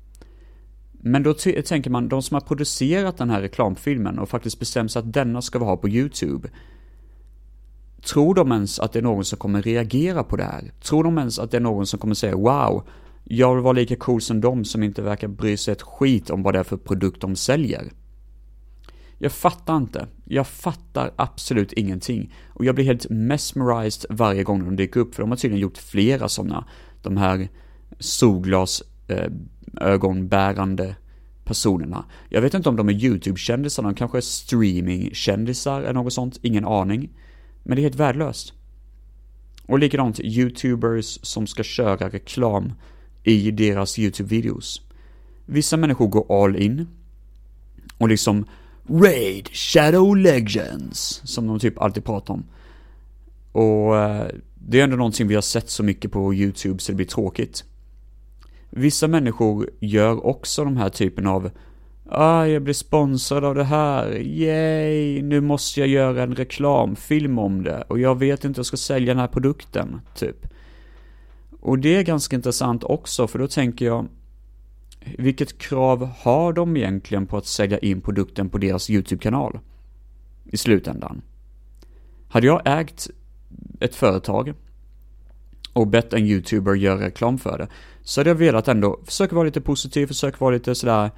[0.92, 5.00] Men då tänker man, de som har producerat den här reklamfilmen och faktiskt bestämt sig
[5.00, 6.50] att denna ska vi ha på YouTube.
[8.02, 10.72] Tror de ens att det är någon som kommer reagera på det här?
[10.82, 12.88] Tror de ens att det är någon som kommer säga wow,
[13.24, 16.44] jag vill vara lika cool som de som inte verkar bry sig ett skit om
[16.44, 17.92] vad det är för produkt de säljer?
[19.22, 20.08] Jag fattar inte.
[20.26, 22.34] Jag fattar absolut ingenting.
[22.54, 25.78] Och jag blir helt mesmerized varje gång de dyker upp, för de har tydligen gjort
[25.78, 26.66] flera sådana.
[27.02, 27.50] De här
[28.00, 30.94] solglasögonbärande eh,
[31.44, 32.06] personerna.
[32.30, 36.66] Jag vet inte om de är YouTube-kändisar, de kanske är streaming-kändisar eller något sånt, ingen
[36.66, 37.10] aning.
[37.70, 38.54] Men det är helt värdelöst.
[39.66, 42.74] Och likadant YouTubers som ska köra reklam
[43.24, 44.82] i deras YouTube-videos.
[45.46, 46.88] Vissa människor går all in
[47.98, 48.46] och liksom
[48.88, 52.44] Raid Shadow Legends, som de typ alltid pratar om.
[53.52, 56.96] Och eh, det är ändå någonting vi har sett så mycket på YouTube så det
[56.96, 57.64] blir tråkigt.
[58.70, 61.52] Vissa människor gör också de här typen av
[62.12, 67.64] Ah, jag blir sponsrad av det här, yay, nu måste jag göra en reklamfilm om
[67.64, 70.48] det och jag vet inte hur jag ska sälja den här produkten, typ.
[71.60, 74.08] Och det är ganska intressant också, för då tänker jag,
[75.18, 79.60] vilket krav har de egentligen på att sälja in produkten på deras YouTube-kanal?
[80.46, 81.22] I slutändan.
[82.30, 83.08] Hade jag ägt
[83.80, 84.54] ett företag
[85.74, 87.68] och bett en YouTuber göra reklam för det,
[88.02, 91.12] så hade jag velat ändå försöka vara lite positiv, försöka vara lite sådär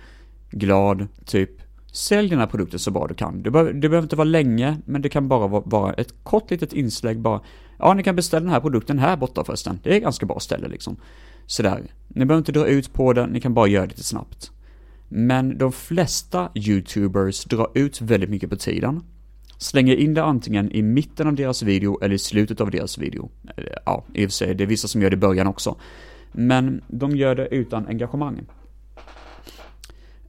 [0.51, 1.49] glad, typ.
[1.93, 3.43] Sälj dina produkter så bra du kan.
[3.43, 6.51] Det, behöver, det behöver inte vara länge, men det kan bara vara, vara ett kort
[6.51, 7.41] litet inslag bara.
[7.79, 9.79] Ja, ni kan beställa den här produkten här borta förresten.
[9.83, 10.97] Det är ett ganska bra ställe liksom.
[11.45, 11.81] Sådär.
[12.07, 14.51] Ni behöver inte dra ut på det, ni kan bara göra det lite snabbt.
[15.09, 19.03] Men de flesta YouTubers drar ut väldigt mycket på tiden.
[19.57, 23.31] Slänger in det antingen i mitten av deras video eller i slutet av deras video.
[23.57, 25.75] Eh, ja, i och för sig, det är vissa som gör det i början också.
[26.31, 28.41] Men de gör det utan engagemang.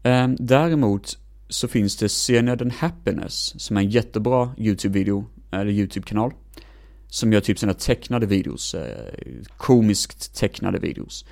[0.02, 6.32] Ehm, däremot så finns det Cyanide and Happiness, som är en jättebra YouTube-video, eller YouTube-kanal.
[7.08, 9.12] Som gör typ sina tecknade videos, eh,
[9.56, 11.24] komiskt tecknade videos.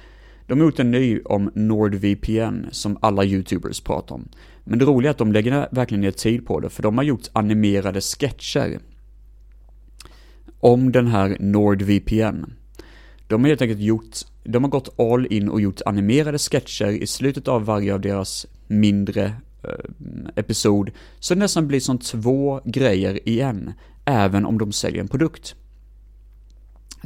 [0.46, 4.28] De har gjort en ny om NordVPN som alla YouTubers pratar om.
[4.64, 7.04] Men det roliga är att de lägger verkligen ner tid på det, för de har
[7.04, 8.80] gjort animerade sketcher
[10.60, 12.44] om den här NordVPN.
[13.26, 17.06] De har helt enkelt gjort, de har gått all in och gjort animerade sketcher i
[17.06, 19.24] slutet av varje av deras mindre
[19.64, 23.72] eh, episod, så det nästan blir som två grejer i en,
[24.04, 25.54] även om de säljer en produkt.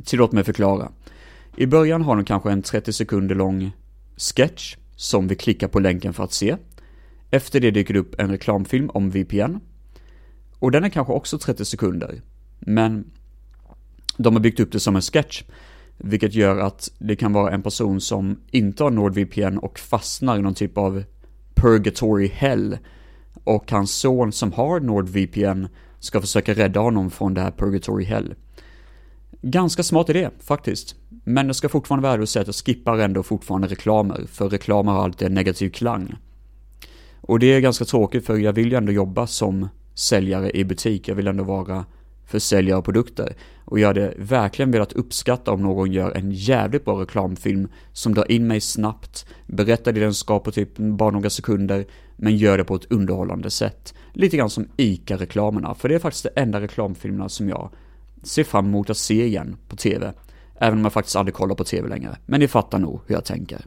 [0.05, 0.93] Tillåt mig förklara.
[1.57, 3.73] I början har de kanske en 30 sekunder lång
[4.17, 6.57] sketch som vi klickar på länken för att se.
[7.31, 9.61] Efter det dyker det upp en reklamfilm om VPN.
[10.59, 12.23] Och den är kanske också 30 sekunder.
[12.59, 13.11] Men
[14.17, 15.43] de har byggt upp det som en sketch.
[15.99, 20.43] Vilket gör att det kan vara en person som inte har NordVPN och fastnar i
[20.43, 21.05] någon typ av
[21.55, 22.79] purgatory hell.
[23.45, 25.67] Och hans son som har NordVPN
[25.99, 28.35] ska försöka rädda honom från det här purgatory hell.
[29.43, 30.97] Ganska smart idé, faktiskt.
[31.25, 34.93] Men det ska fortfarande vara att säga att jag skippar ändå fortfarande reklamer, för reklamer
[34.93, 36.15] har alltid en negativ klang.
[37.21, 41.09] Och det är ganska tråkigt för jag vill ju ändå jobba som säljare i butik,
[41.09, 41.85] jag vill ändå vara
[42.27, 43.37] försäljare av produkter.
[43.65, 48.33] Och jag hade verkligen velat uppskatta om någon gör en jävligt bra reklamfilm som drar
[48.33, 52.65] in mig snabbt, berättar det den ska på typ bara några sekunder, men gör det
[52.65, 53.95] på ett underhållande sätt.
[54.13, 57.71] Lite grann som ICA-reklamerna, för det är faktiskt de enda reklamfilmerna som jag
[58.23, 60.13] ser fram emot att se igen på TV.
[60.57, 62.17] Även om jag faktiskt aldrig kollar på TV längre.
[62.27, 63.65] Men ni fattar nog hur jag tänker.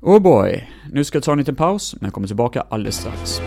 [0.00, 3.40] Oh boy, nu ska jag ta en liten paus, men jag kommer tillbaka alldeles strax.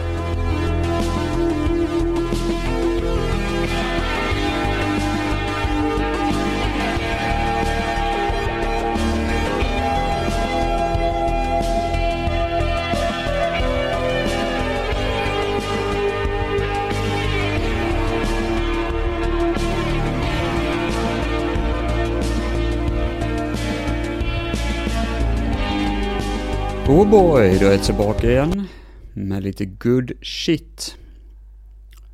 [26.95, 28.67] Oh boy, då är jag tillbaka igen
[29.13, 30.97] med lite good shit.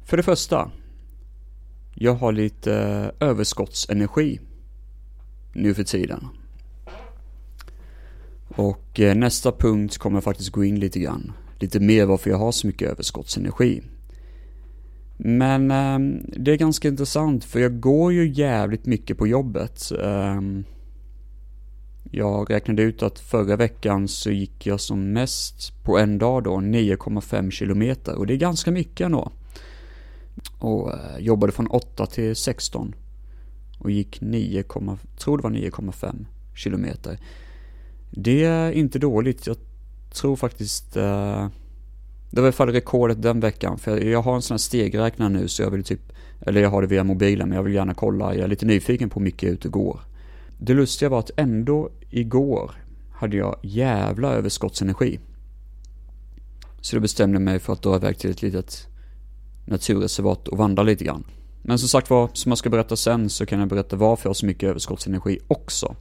[0.05, 0.71] För det första,
[1.95, 2.73] jag har lite
[3.19, 4.39] överskottsenergi
[5.53, 6.27] nu för tiden.
[8.47, 12.37] Och eh, nästa punkt kommer jag faktiskt gå in lite grann, lite mer varför jag
[12.37, 13.81] har så mycket överskottsenergi.
[15.17, 19.91] Men ehm, det är ganska intressant för jag går ju jävligt mycket på jobbet.
[20.03, 20.63] Ehm,
[22.11, 26.55] jag räknade ut att förra veckan så gick jag som mest på en dag då
[26.55, 29.31] 9,5 kilometer och det är ganska mycket ändå.
[30.59, 32.95] Och eh, jobbade från 8 till 16
[33.79, 34.63] och gick 9,
[35.17, 37.19] tror det var 9,5 kilometer.
[38.11, 39.57] Det är inte dåligt, jag
[40.13, 41.47] tror faktiskt eh,
[42.29, 45.29] det var i alla fall rekordet den veckan för jag har en sån här stegräknare
[45.29, 46.01] nu så jag vill typ,
[46.41, 49.09] eller jag har det via mobilen men jag vill gärna kolla, jag är lite nyfiken
[49.09, 50.01] på hur mycket jag är ute och går.
[50.63, 52.71] Det lustiga var att ändå igår
[53.11, 55.19] hade jag jävla överskottsenergi.
[56.81, 58.87] Så då bestämde jag mig för att dra iväg till ett litet
[59.65, 61.23] naturreservat och vandra lite grann.
[61.61, 64.29] Men som sagt var, som jag ska berätta sen så kan jag berätta varför jag
[64.29, 65.95] har så mycket överskottsenergi också.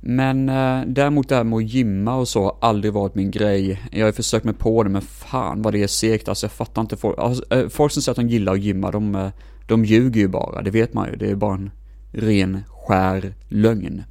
[0.00, 3.82] Men eh, däremot det här med att gymma och så har aldrig varit min grej.
[3.92, 6.52] Jag har ju försökt mig på det men fan vad det är segt alltså jag
[6.52, 9.28] fattar inte folk, alltså, eh, folk som säger att de gillar att gymma de, eh,
[9.68, 11.16] de ljuger ju bara, det vet man ju.
[11.16, 11.70] Det är bara en
[12.12, 14.02] ren skär lögn.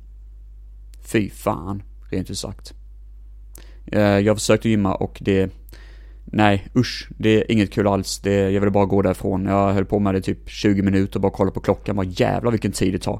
[1.01, 2.73] Fy fan, rent ut sagt.
[3.85, 5.51] Eh, jag försökte gymma och det,
[6.25, 8.19] nej usch, det är inget kul alls.
[8.19, 9.45] Det, jag ville bara gå därifrån.
[9.45, 12.51] Jag höll på med det typ 20 minuter och bara kolla på klockan, vad jävlar
[12.51, 13.19] vilken tid det tar.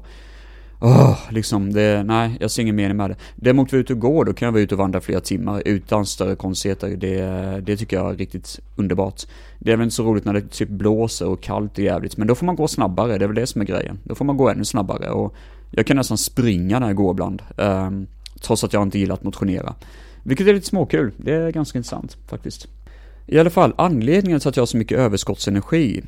[0.82, 3.16] Oh, liksom det, nej, jag ser ingen mening med det.
[3.36, 5.62] Däremot vi är ute och går, då kan jag vara ute och vandra flera timmar
[5.64, 6.96] utan större konstigheter.
[6.96, 9.22] Det, det tycker jag är riktigt underbart.
[9.58, 12.26] Det är väl inte så roligt när det typ blåser och kallt och jävligt, men
[12.26, 13.98] då får man gå snabbare, det är väl det som är grejen.
[14.04, 15.34] Då får man gå ännu snabbare och
[15.70, 17.42] jag kan nästan springa när jag går ibland.
[17.56, 18.06] Um,
[18.40, 19.74] trots att jag inte gillar att motionera.
[20.22, 22.68] Vilket är lite småkul, det är ganska intressant faktiskt.
[23.26, 26.02] I alla fall, anledningen till att jag har så mycket överskottsenergi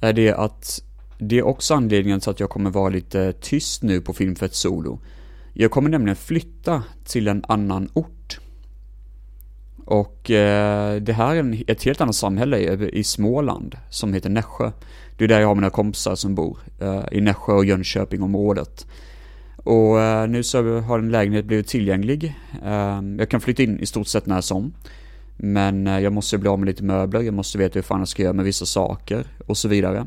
[0.00, 0.82] är det att
[1.18, 5.00] det är också anledningen till att jag kommer vara lite tyst nu på Filmfett Solo.
[5.52, 8.40] Jag kommer nämligen flytta till en annan ort.
[9.84, 14.70] Och eh, det här är ett helt annat samhälle i, i Småland som heter Nässjö.
[15.16, 18.86] Det är där jag har mina kompisar som bor, eh, i Nässjö och Jönköpingområdet.
[19.56, 22.34] Och eh, nu så har en lägenhet blivit tillgänglig.
[22.64, 24.72] Eh, jag kan flytta in i stort sett när som.
[25.36, 28.08] Men eh, jag måste bli av med lite möbler, jag måste veta hur fan jag
[28.08, 30.06] ska göra med vissa saker och så vidare.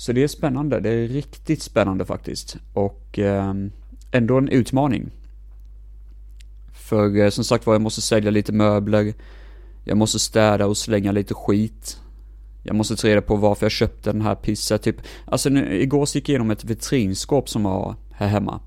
[0.00, 2.56] Så det är spännande, det är riktigt spännande faktiskt.
[2.72, 3.54] Och eh,
[4.10, 5.10] ändå en utmaning.
[6.72, 9.14] För eh, som sagt var, jag måste sälja lite möbler.
[9.84, 12.00] Jag måste städa och slänga lite skit.
[12.62, 14.78] Jag måste ta reda på varför jag köpte den här pissen.
[14.78, 14.96] typ.
[15.24, 18.60] Alltså nu, igår gick jag igenom ett vitrinskåp som jag har här hemma.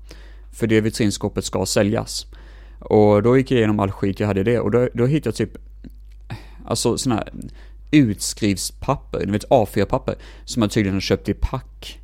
[0.52, 2.26] För det vitrinskåpet ska säljas.
[2.78, 5.28] Och då gick jag igenom all skit jag hade i det och då, då hittade
[5.28, 5.58] jag typ,
[6.64, 7.32] alltså sådana här
[7.90, 12.00] utskrivspapper, ni vet A4-papper, som man tydligen har köpt i pack.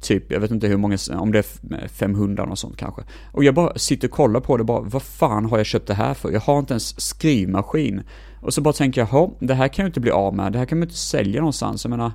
[0.00, 3.02] Typ, jag vet inte hur många, om det är 500 och sånt kanske.
[3.32, 5.94] Och jag bara sitter och kollar på det bara, vad fan har jag köpt det
[5.94, 6.30] här för?
[6.30, 8.02] Jag har inte ens skrivmaskin.
[8.40, 10.58] Och så bara tänker jag, jaha, det här kan jag inte bli av med, det
[10.58, 11.84] här kan man inte sälja någonstans.
[11.84, 12.12] Jag menar,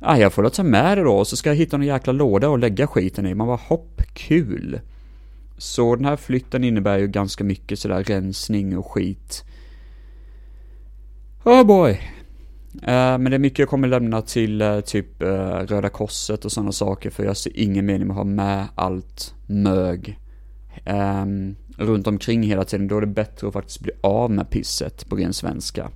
[0.00, 2.12] ah, jag får väl ta med det då, och så ska jag hitta någon jäkla
[2.12, 3.34] låda och lägga skiten i.
[3.34, 4.80] Man bara, hopp, kul.
[5.58, 9.44] Så den här flytten innebär ju ganska mycket sådär rensning och skit.
[11.48, 11.90] Oh boy.
[12.82, 16.52] Eh, men det är mycket jag kommer lämna till eh, typ eh, Röda Korset och
[16.52, 20.18] sådana saker för jag ser ingen mening med att ha med allt mög
[20.86, 22.88] um, runt omkring hela tiden.
[22.88, 25.90] Då är det bättre att faktiskt bli av med pisset på ren svenska.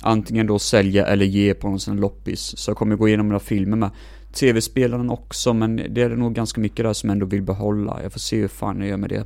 [0.00, 2.58] Antingen då sälja eller ge på någon sån loppis.
[2.58, 3.90] Så jag kommer gå igenom några filmer med
[4.32, 8.00] tv-spelaren också, men det är nog ganska mycket där som jag ändå vill behålla.
[8.02, 9.24] Jag får se hur fan jag gör med det.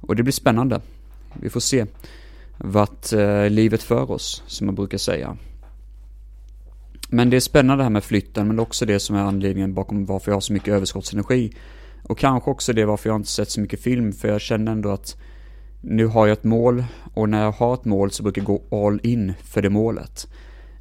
[0.00, 0.80] Och det blir spännande.
[1.40, 1.86] Vi får se
[2.58, 5.36] vart eh, livet för oss, som man brukar säga.
[7.08, 10.06] Men det är spännande det här med flytten, men också det som är anledningen bakom
[10.06, 11.52] varför jag har så mycket överskottsenergi.
[12.02, 14.90] Och kanske också det varför jag inte sett så mycket film, för jag känner ändå
[14.90, 15.16] att
[15.80, 18.86] nu har jag ett mål, och när jag har ett mål så brukar jag gå
[18.86, 20.28] all in för det målet.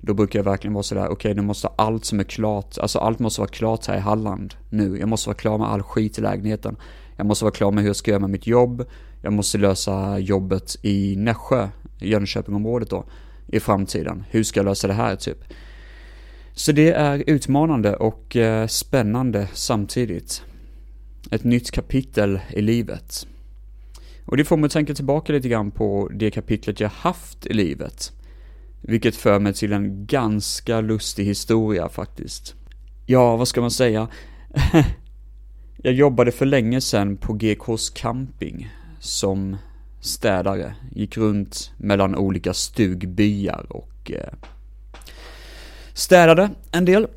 [0.02, 3.00] Då brukar jag verkligen vara sådär, okej okay, nu måste allt som är klart, alltså
[3.00, 4.98] allt måste vara klart här i Halland nu.
[5.00, 6.76] Jag måste vara klar med all skit i lägenheten.
[7.16, 8.86] Jag måste vara klar med hur jag ska göra med mitt jobb.
[9.26, 13.06] Jag måste lösa jobbet i Nässjö, Jönköpingområdet då,
[13.48, 14.24] i framtiden.
[14.30, 15.38] Hur ska jag lösa det här typ?
[16.54, 20.44] Så det är utmanande och eh, spännande samtidigt.
[21.32, 23.28] Ett nytt kapitel i livet.
[24.26, 27.54] Och det får mig att tänka tillbaka lite grann på det kapitlet jag haft i
[27.54, 28.12] livet.
[28.82, 32.56] Vilket för mig till en ganska lustig historia faktiskt.
[33.06, 34.08] Ja, vad ska man säga?
[35.78, 38.70] jag jobbade för länge sedan på GKs camping
[39.04, 39.58] som
[40.02, 40.76] städare.
[40.92, 44.34] Gick runt mellan olika stugbyar och eh,
[45.94, 47.08] städade en del.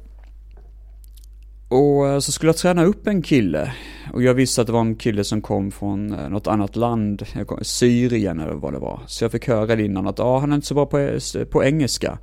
[1.68, 3.72] Och eh, så skulle jag träna upp en kille.
[4.12, 7.22] Och jag visste att det var en kille som kom från eh, något annat land,
[7.62, 9.00] Syrien eller vad det var.
[9.06, 11.44] Så jag fick höra det innan att ah, han är inte så bra på, eh,
[11.50, 12.18] på engelska.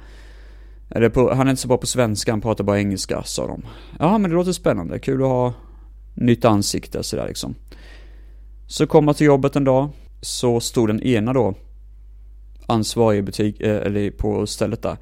[0.89, 3.65] Eller på, han är inte så bra på svenska, han pratar bara engelska, sa de.
[3.99, 5.53] Ja, men det låter spännande, kul att ha
[6.13, 7.55] nytt ansikte sådär liksom.
[8.67, 9.89] Så kom jag till jobbet en dag,
[10.21, 11.55] så stod den ena då,
[12.67, 14.97] ansvarig i butik, eh, eller på stället där,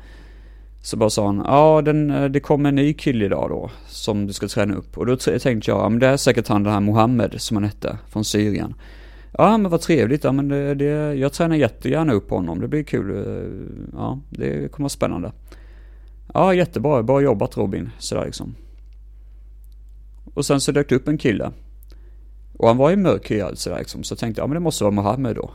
[0.82, 4.28] så bara sa han, ja den, eh, det kommer en ny kille idag då, som
[4.28, 4.97] du ska träna upp.
[4.97, 7.63] Och då tänkte jag, ja men det är säkert han den här Mohammed som han
[7.63, 8.74] hette, från Syrien.
[9.38, 12.84] Ja men vad trevligt, ja men det, det, jag tränar jättegärna upp honom, det blir
[12.84, 13.10] kul.
[13.10, 15.32] Eh, ja, det kommer vara spännande.
[16.34, 18.56] Ja jättebra, bra jobbat Robin, sådär liksom.
[20.34, 21.52] Och sen så dök det upp en kille.
[22.62, 24.91] Och han var ju mörkhyad sådär liksom, så jag tänkte, ja men det måste vara
[24.91, 25.52] Mohammed då.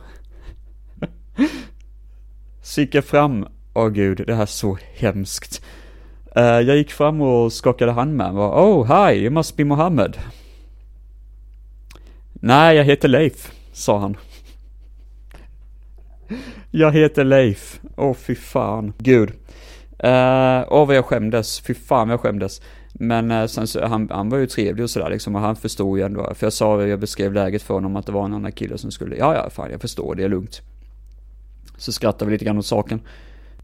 [2.62, 5.64] så gick jag fram Åh oh, gud, det här är så hemskt.
[6.37, 10.16] Uh, jag gick fram och skakade hand med honom Oh, hi, you must be Mohammed.
[12.33, 14.16] Nej, jag heter Leif, sa han.
[16.71, 17.81] jag heter Leif.
[17.97, 18.92] Åh, oh, fy fan.
[18.99, 19.33] Gud.
[19.99, 21.61] Eh, åh, uh, oh, vad jag skämdes.
[21.61, 22.61] Fy fan vad jag skämdes.
[22.98, 25.98] Men eh, sen så, han, han var ju trevlig och sådär liksom, och han förstod
[25.98, 26.35] ju ändå.
[26.35, 28.90] För jag sa, jag beskrev läget för honom att det var en annan kille som
[28.90, 30.62] skulle, ja, ja, fan, jag förstår, det är lugnt.
[31.76, 33.00] Så skrattade vi lite grann åt saken.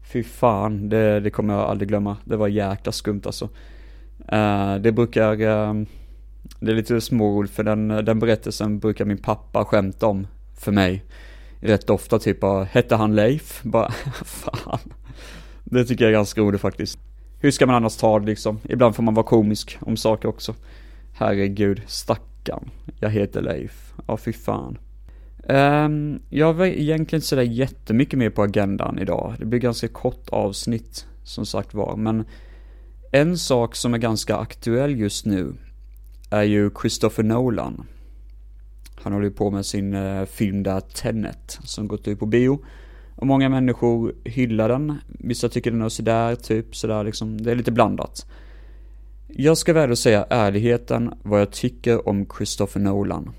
[0.03, 2.17] Fy fan, det, det kommer jag aldrig glömma.
[2.23, 3.49] Det var jäkla skumt alltså.
[4.33, 5.83] Uh, det brukar, uh,
[6.59, 10.27] det är lite småord för den, den berättelsen brukar min pappa skämta om
[10.59, 11.03] för mig.
[11.59, 13.61] Rätt ofta typ uh, hette han Leif?
[13.63, 13.91] Bara,
[14.25, 14.79] fan.
[15.63, 16.99] Det tycker jag är ganska roligt faktiskt.
[17.43, 18.59] Hur ska man annars ta det liksom?
[18.69, 20.55] Ibland får man vara komisk om saker också.
[21.13, 22.69] Herregud, stackarn.
[22.99, 23.93] Jag heter Leif.
[24.07, 24.77] Ja, fy fan.
[25.49, 29.35] Um, jag var egentligen inte sådär jättemycket mer på agendan idag.
[29.39, 31.95] Det blir ganska kort avsnitt, som sagt var.
[31.95, 32.25] Men
[33.11, 35.53] en sak som är ganska aktuell just nu
[36.31, 37.85] är ju Christopher Nolan.
[38.95, 42.59] Han håller ju på med sin uh, film där, Tenet, som gått ut på bio.
[43.15, 44.97] Och många människor hyllar den.
[45.07, 47.41] Vissa tycker den är sådär, typ sådär liksom.
[47.41, 48.25] Det är lite blandat.
[49.27, 53.31] Jag ska väl säga ärligheten vad jag tycker om Christopher Nolan.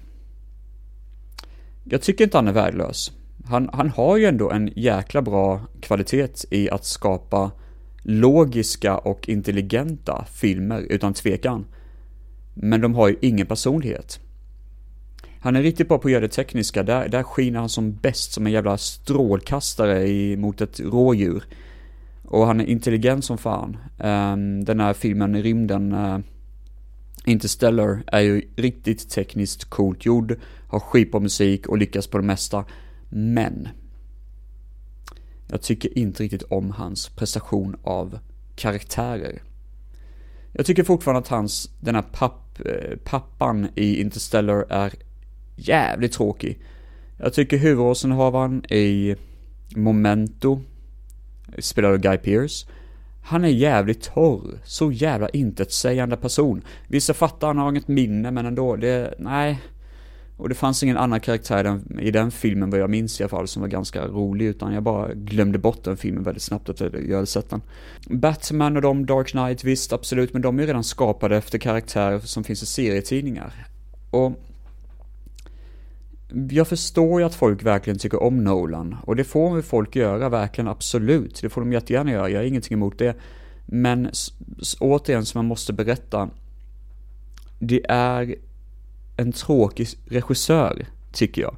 [1.84, 3.12] Jag tycker inte han är värdelös.
[3.44, 7.50] Han, han har ju ändå en jäkla bra kvalitet i att skapa
[8.02, 11.66] logiska och intelligenta filmer, utan tvekan.
[12.54, 14.20] Men de har ju ingen personlighet.
[15.44, 18.32] Han är riktigt bra på att göra det tekniska, där, där skiner han som bäst
[18.32, 21.44] som en jävla strålkastare i, mot ett rådjur.
[22.24, 23.76] Och han är intelligent som fan.
[23.98, 26.18] Um, den här filmen i rymden, uh,
[27.24, 30.36] Interstellar, är ju riktigt tekniskt coolt gjord,
[30.68, 32.64] har skitbra musik och lyckas på det mesta.
[33.08, 33.68] Men,
[35.48, 38.18] jag tycker inte riktigt om hans prestation av
[38.56, 39.42] karaktärer.
[40.52, 44.92] Jag tycker fortfarande att hans, den här papp, eh, pappan i Interstellar är
[45.56, 46.58] jävligt tråkig.
[47.18, 49.16] Jag tycker huvudrollsinnehavaren i
[49.76, 50.60] Momento,
[51.58, 52.66] spelad av Guy Pearce,
[53.26, 56.62] han är jävligt torr, så jävla intetsägande person.
[56.88, 59.60] Vissa fattar han har inget minne men ändå, det, nej.
[60.36, 63.22] Och det fanns ingen annan karaktär i den, i den filmen vad jag minns i
[63.22, 66.68] alla fall som var ganska rolig utan jag bara glömde bort den filmen väldigt snabbt
[66.68, 67.62] efter jag hade sett den.
[68.06, 72.18] Batman och de, Dark Knight, visst absolut, men de är ju redan skapade efter karaktärer
[72.18, 73.66] som finns i serietidningar.
[74.10, 74.32] Och
[76.50, 80.68] jag förstår ju att folk verkligen tycker om Nolan och det får folk göra, verkligen
[80.68, 81.38] absolut.
[81.42, 83.16] Det får de jättegärna göra, jag har ingenting emot det.
[83.66, 84.10] Men
[84.80, 86.30] återigen, som man måste berätta,
[87.58, 88.34] det är
[89.16, 91.56] en tråkig regissör, tycker jag.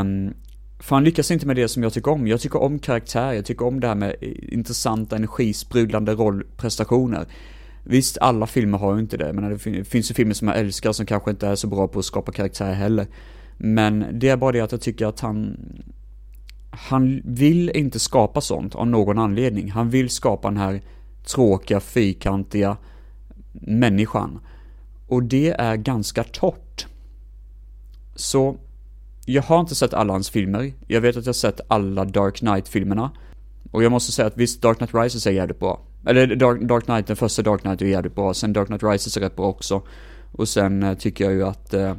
[0.00, 0.34] Um,
[0.78, 2.26] för han lyckas inte med det som jag tycker om.
[2.26, 7.26] Jag tycker om karaktär, jag tycker om det här med eh, intressanta, energisprudlande rollprestationer.
[7.84, 10.92] Visst, alla filmer har ju inte det, men det finns ju filmer som jag älskar
[10.92, 13.06] som kanske inte är så bra på att skapa karaktär heller.
[13.56, 15.56] Men det är bara det att jag tycker att han
[16.76, 19.70] han vill inte skapa sånt av någon anledning.
[19.70, 20.80] Han vill skapa den här
[21.24, 22.76] tråkiga, fyrkantiga
[23.52, 24.40] människan.
[25.08, 26.86] Och det är ganska torrt.
[28.14, 28.56] Så,
[29.24, 30.72] jag har inte sett alla hans filmer.
[30.86, 33.10] Jag vet att jag har sett alla Dark Knight-filmerna.
[33.70, 35.80] Och jag måste säga att visst, Dark Knight Rises är jävligt bra.
[36.06, 38.34] Eller Dark, Dark Knight, den första Dark Knight är jävligt bra.
[38.34, 39.82] Sen Dark Knight Rises är rätt bra också.
[40.32, 41.94] Och sen eh, tycker jag ju att eh,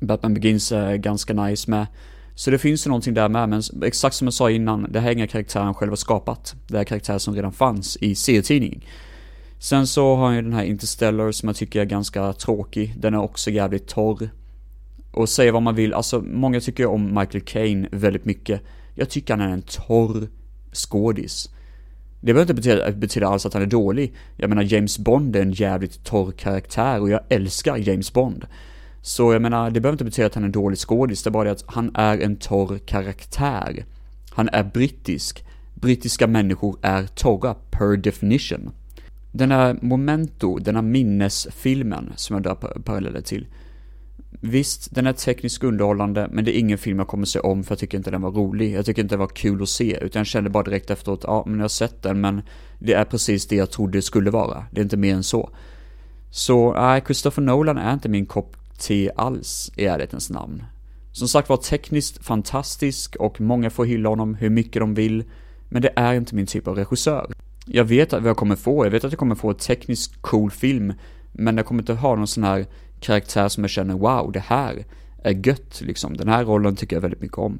[0.00, 1.86] Batman Begins är ganska nice med.
[2.34, 5.08] Så det finns ju någonting där med, men exakt som jag sa innan, det här
[5.08, 6.54] är inga karaktärer han själv har skapat.
[6.66, 8.80] Det är karaktärer som redan fanns i serietidningen.
[9.58, 12.94] Sen så har han ju den här Interstellar som jag tycker är ganska tråkig.
[12.98, 14.30] Den är också jävligt torr.
[15.12, 18.60] Och säga vad man vill, alltså många tycker om Michael Caine väldigt mycket.
[18.94, 20.28] Jag tycker han är en torr
[20.72, 21.50] skådis.
[22.20, 24.14] Det behöver inte betyda, betyda alls att han är dålig.
[24.36, 28.46] Jag menar James Bond är en jävligt torr karaktär och jag älskar James Bond.
[29.02, 31.32] Så jag menar, det behöver inte betyda att han är en dålig skådis, det är
[31.32, 33.84] bara det att han är en torr karaktär.
[34.30, 35.44] Han är brittisk.
[35.74, 38.70] Brittiska människor är torra, per definition.
[39.32, 43.46] Den här Momento, den här minnesfilmen som jag drar paralleller till.
[44.40, 47.72] Visst, den är tekniskt underhållande, men det är ingen film jag kommer se om för
[47.72, 48.74] jag tycker inte den var rolig.
[48.74, 51.42] Jag tycker inte den var kul att se, utan jag kände bara direkt efteråt, ja
[51.46, 52.42] men jag har sett den, men
[52.78, 54.64] det är precis det jag trodde det skulle vara.
[54.70, 55.50] Det är inte mer än så.
[56.30, 60.64] Så, nej, Christopher Nolan är inte min kopp te alls i ärlighetens namn.
[61.12, 65.24] Som sagt var tekniskt fantastisk och många får hylla honom hur mycket de vill,
[65.68, 67.32] men det är inte min typ av regissör.
[67.66, 70.50] Jag vet vad jag kommer få, jag vet att jag kommer få en tekniskt cool
[70.50, 70.92] film,
[71.32, 72.66] men jag kommer inte ha någon sån här
[73.00, 74.84] karaktär som jag känner wow, det här
[75.22, 76.16] är gött liksom.
[76.16, 77.58] Den här rollen tycker jag väldigt mycket om.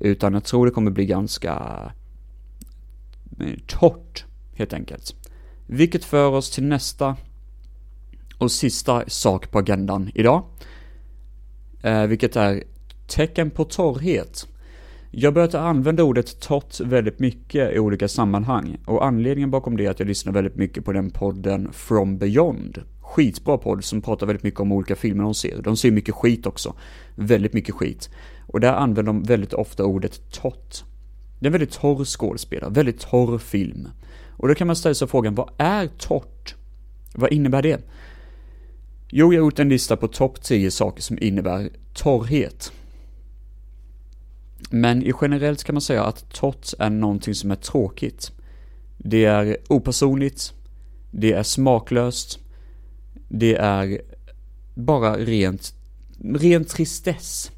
[0.00, 1.52] Utan jag tror det kommer bli ganska
[3.40, 5.14] eh, torrt, helt enkelt.
[5.66, 7.16] Vilket för oss till nästa
[8.40, 10.42] och sista sak på agendan idag.
[11.82, 12.62] Eh, vilket är
[13.06, 14.46] tecken på torrhet.
[15.10, 19.90] Jag börjat använda ordet torrt väldigt mycket i olika sammanhang och anledningen bakom det är
[19.90, 22.82] att jag lyssnar väldigt mycket på den podden From Beyond.
[23.00, 25.62] Skitbra podd som pratar väldigt mycket om olika filmer de ser.
[25.62, 26.74] De ser mycket skit också.
[27.14, 28.10] Väldigt mycket skit.
[28.46, 30.84] Och där använder de väldigt ofta ordet torrt.
[31.38, 33.88] Det är en väldigt torr skådespelare, väldigt torr film.
[34.36, 36.54] Och då kan man ställa sig frågan, vad är torrt?
[37.14, 37.80] Vad innebär det?
[39.12, 42.72] Jo, jag har gjort en lista på topp 10 saker som innebär torrhet.
[44.70, 48.32] Men i generellt kan man säga att torrt är någonting som är tråkigt.
[48.98, 50.52] Det är opersonligt,
[51.10, 52.38] det är smaklöst,
[53.28, 54.00] det är
[54.74, 55.74] bara rent,
[56.34, 57.50] rent tristess.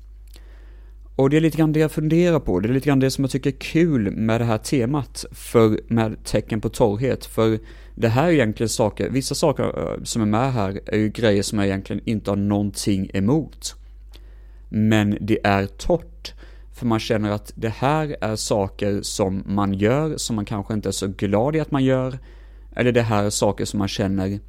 [1.17, 3.25] Och det är lite grann det jag funderar på, det är lite grann det som
[3.25, 7.59] jag tycker är kul med det här temat, för med tecken på torrhet, för
[7.95, 11.43] det här är egentligen saker, vissa saker eh, som är med här är ju grejer
[11.43, 13.75] som jag egentligen inte har någonting emot.
[14.69, 16.35] Men det är torrt.
[16.73, 20.89] För man känner att det här är saker som man gör, som man kanske inte
[20.89, 22.19] är så glad i att man gör.
[22.77, 24.41] Eller det här är saker som man känner,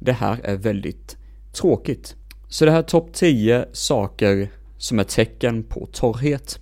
[0.00, 1.16] det här är väldigt
[1.52, 2.16] tråkigt.
[2.48, 6.58] Så det här är topp 10 saker som är tecken på torrhet.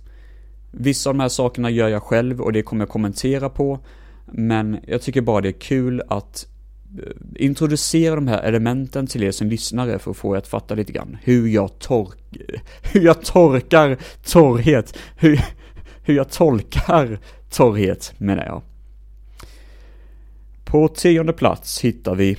[0.71, 3.79] Vissa av de här sakerna gör jag själv och det kommer jag kommentera på.
[4.31, 6.47] Men jag tycker bara det är kul att
[7.03, 10.75] eh, introducera de här elementen till er som lyssnare för att få er att fatta
[10.75, 12.17] lite grann hur jag tork...
[12.93, 14.97] Hur jag torkar torrhet.
[15.17, 15.41] Hur,
[16.03, 17.19] hur jag tolkar
[17.49, 18.61] torrhet menar jag.
[20.65, 22.37] På tionde plats hittar vi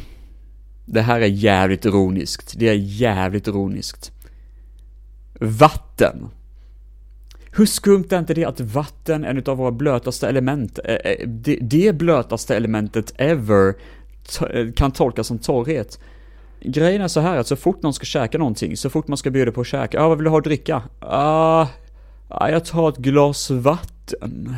[0.84, 2.54] Det här är jävligt ironiskt.
[2.56, 4.12] Det är jävligt ironiskt.
[5.40, 6.28] Vatten.
[7.58, 11.58] Hur skumt är inte det att vatten en av våra blötaste element, eh, eh, det,
[11.60, 13.74] det blötaste elementet ever
[14.26, 16.00] to- eh, kan tolkas som torrhet?
[16.60, 19.30] Grejen är så här att så fort någon ska käka någonting, så fort man ska
[19.30, 20.82] bjuda på att käka, ah, vad vill du ha att dricka?
[21.00, 21.66] Ah,
[22.28, 24.56] ah jag tar ett glas vatten.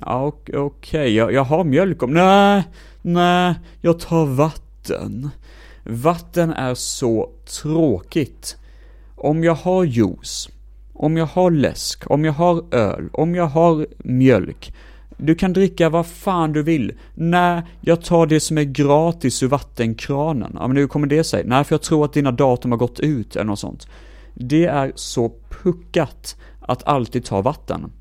[0.00, 2.62] Ah, ja, okej, okej, jag, jag har mjölk om, nej,
[3.02, 5.30] nej, jag tar vatten.
[5.84, 7.30] Vatten är så
[7.62, 8.56] tråkigt.
[9.16, 10.48] Om jag har juice,
[10.98, 14.74] om jag har läsk, om jag har öl, om jag har mjölk.
[15.16, 16.92] Du kan dricka vad fan du vill.
[17.14, 20.52] Nej, jag tar det som är gratis ur vattenkranen.
[20.54, 21.42] Ja, men hur kommer det sig?
[21.46, 23.88] Nej, för jag tror att dina datum har gått ut eller något sånt.
[24.34, 25.32] Det är så
[25.62, 27.92] puckat att alltid ta vatten.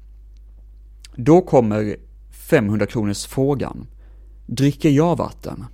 [1.15, 1.95] Då kommer
[2.49, 3.87] 500 kronors frågan.
[4.45, 5.65] Dricker jag vatten?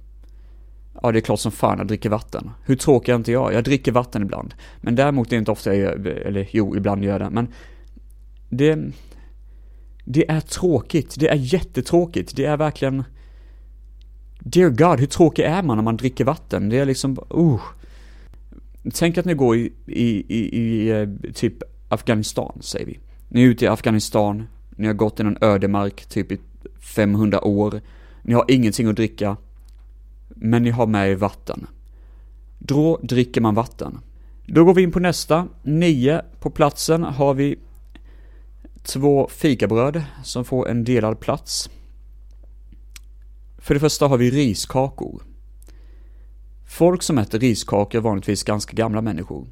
[1.02, 2.52] Ja, det är klart som fan jag dricker vatten.
[2.66, 3.54] Hur tråkig är inte jag?
[3.54, 4.54] Jag dricker vatten ibland.
[4.82, 7.48] Men däremot är det inte ofta jag gör, eller jo, ibland gör jag det, men
[8.50, 8.80] det,
[10.06, 11.16] det är tråkigt.
[11.20, 12.36] Det är jättetråkigt.
[12.36, 13.04] Det är verkligen,
[14.40, 16.70] dear God, hur tråkig är man när man dricker vatten?
[16.70, 17.62] Det är liksom, uh.
[18.94, 23.00] Tänk att ni går i, i, i, i eh, typ Afghanistan, säger vi.
[23.30, 26.38] Ni är ute i Afghanistan, ni har gått i någon ödemark typ i
[26.96, 27.82] 500 år.
[28.22, 29.38] Ni har ingenting att dricka.
[30.28, 31.68] Men ni har med er vatten.
[32.60, 34.00] Då dricker man vatten.
[34.46, 35.48] Då går vi in på nästa.
[35.64, 36.22] Nio.
[36.40, 37.60] På platsen har vi
[38.84, 41.70] två fikabröd som får en delad plats.
[43.58, 45.24] För det första har vi riskakor.
[46.66, 49.48] Folk som äter riskakor är vanligtvis ganska gamla människor.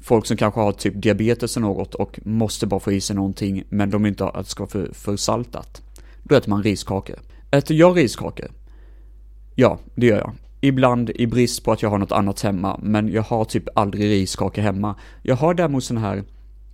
[0.00, 3.64] Folk som kanske har typ diabetes eller något och måste bara få i sig någonting
[3.68, 5.82] men de inte att det ska vara för, för saltat.
[6.22, 7.16] Då äter man riskakor.
[7.50, 8.50] Äter jag riskakor?
[9.60, 10.32] Ja, det gör jag.
[10.60, 14.10] Ibland i brist på att jag har något annat hemma, men jag har typ aldrig
[14.10, 14.94] riskaka hemma.
[15.22, 16.24] Jag har däremot sån här,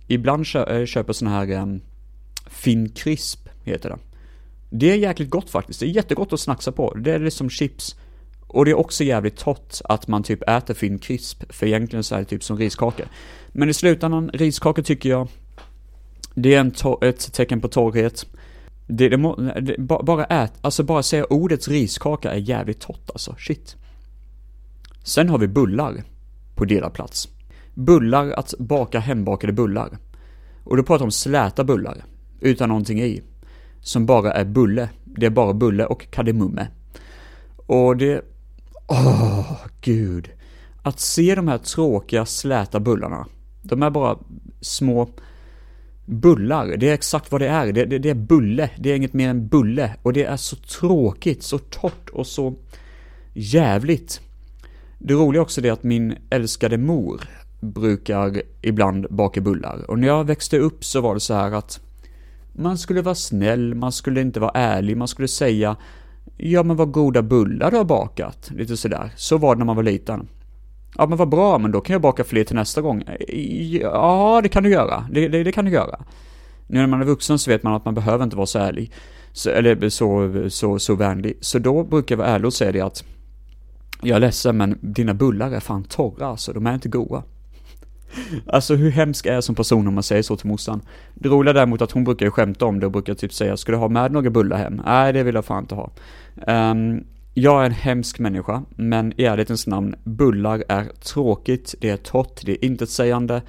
[0.07, 1.81] ibland kö eh, köper sån här um,
[2.47, 3.97] finkrisp Crisp, heter det.
[4.69, 6.93] Det är jäkligt gott faktiskt, det är jättegott att snacksa på.
[6.93, 7.95] Det är liksom chips.
[8.47, 12.15] Och det är också jävligt torrt att man typ äter finkrisp, Crisp, för egentligen så
[12.15, 13.05] är det typ som riskakor.
[13.47, 15.27] Men i slutändan, riskakor tycker jag,
[16.33, 16.73] det är en
[17.09, 18.25] ett tecken på torrhet.
[18.87, 23.35] Det, det, må, det, bara ät, alltså bara säga ordets riskaka är jävligt torrt alltså,
[23.39, 23.75] shit.
[25.03, 26.03] Sen har vi bullar
[26.55, 27.29] på delad plats.
[27.73, 29.97] Bullar, att baka hembakade bullar.
[30.63, 32.03] Och då pratar jag om släta bullar,
[32.39, 33.21] utan någonting i.
[33.81, 34.89] Som bara är bulle.
[35.03, 36.67] Det är bara bulle och kardemumme.
[37.55, 38.21] Och det...
[38.87, 40.29] Åh, gud.
[40.83, 43.25] Att se de här tråkiga släta bullarna.
[43.61, 44.17] De är bara
[44.61, 45.09] små
[46.05, 46.77] bullar.
[46.77, 47.71] Det är exakt vad det är.
[47.71, 48.69] Det, det, det, är bulle.
[48.77, 49.95] Det är inget mer än bulle.
[50.01, 52.53] Och det är så tråkigt, så torrt och så
[53.33, 54.21] jävligt.
[54.99, 57.21] Det roliga också är att min älskade mor
[57.59, 59.89] brukar ibland baka bullar.
[59.91, 61.79] Och när jag växte upp så var det så här att
[62.53, 65.75] man skulle vara snäll, man skulle inte vara ärlig, man skulle säga
[66.37, 69.13] Ja men vad goda bullar du har bakat, lite sådär.
[69.15, 70.27] Så var det när man var liten.
[70.97, 73.03] Ja men vad bra, men då kan jag baka fler till nästa gång.
[73.81, 75.07] Ja, det kan du göra.
[75.11, 75.99] Det, det, det kan du göra.
[76.67, 78.91] Nu när man är vuxen så vet man att man behöver inte vara så ärlig.
[79.31, 81.37] Så, eller så, så, så vänlig.
[81.41, 83.03] Så då brukar jag vara ärlig och säga det att
[84.01, 87.23] Jag är ledsen men dina bullar är fan torra alltså, de är inte goda.
[88.47, 90.81] Alltså hur hemsk är jag som person om man säger så till morsan?
[91.13, 93.71] Det roliga däremot att hon brukar ju skämta om det och brukar typ säga Ska
[93.71, 94.81] du ha med några bullar hem?
[94.85, 95.91] Nej, det vill jag fan inte ha.
[96.47, 97.03] Um,
[97.37, 102.41] jag är en hemsk människa, men i ärlighetens namn, bullar är tråkigt, det är torrt,
[102.45, 103.41] det är intetsägande.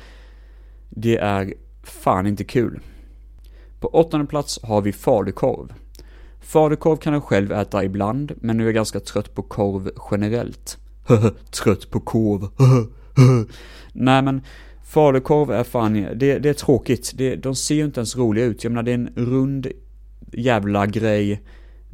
[0.89, 2.81] Det är fan inte kul.
[3.81, 5.73] På åttonde plats har vi falukorv.
[6.41, 10.79] Falukorv kan jag själv äta ibland, men nu är jag ganska trött på korv generellt.
[11.63, 12.49] trött på korv.
[13.93, 14.41] Nej men,
[14.85, 17.13] falukorv är fan, det, det är tråkigt.
[17.15, 18.65] Det, de ser ju inte ens roliga ut.
[18.65, 19.67] Jag menar det är en rund
[20.33, 21.43] jävla grej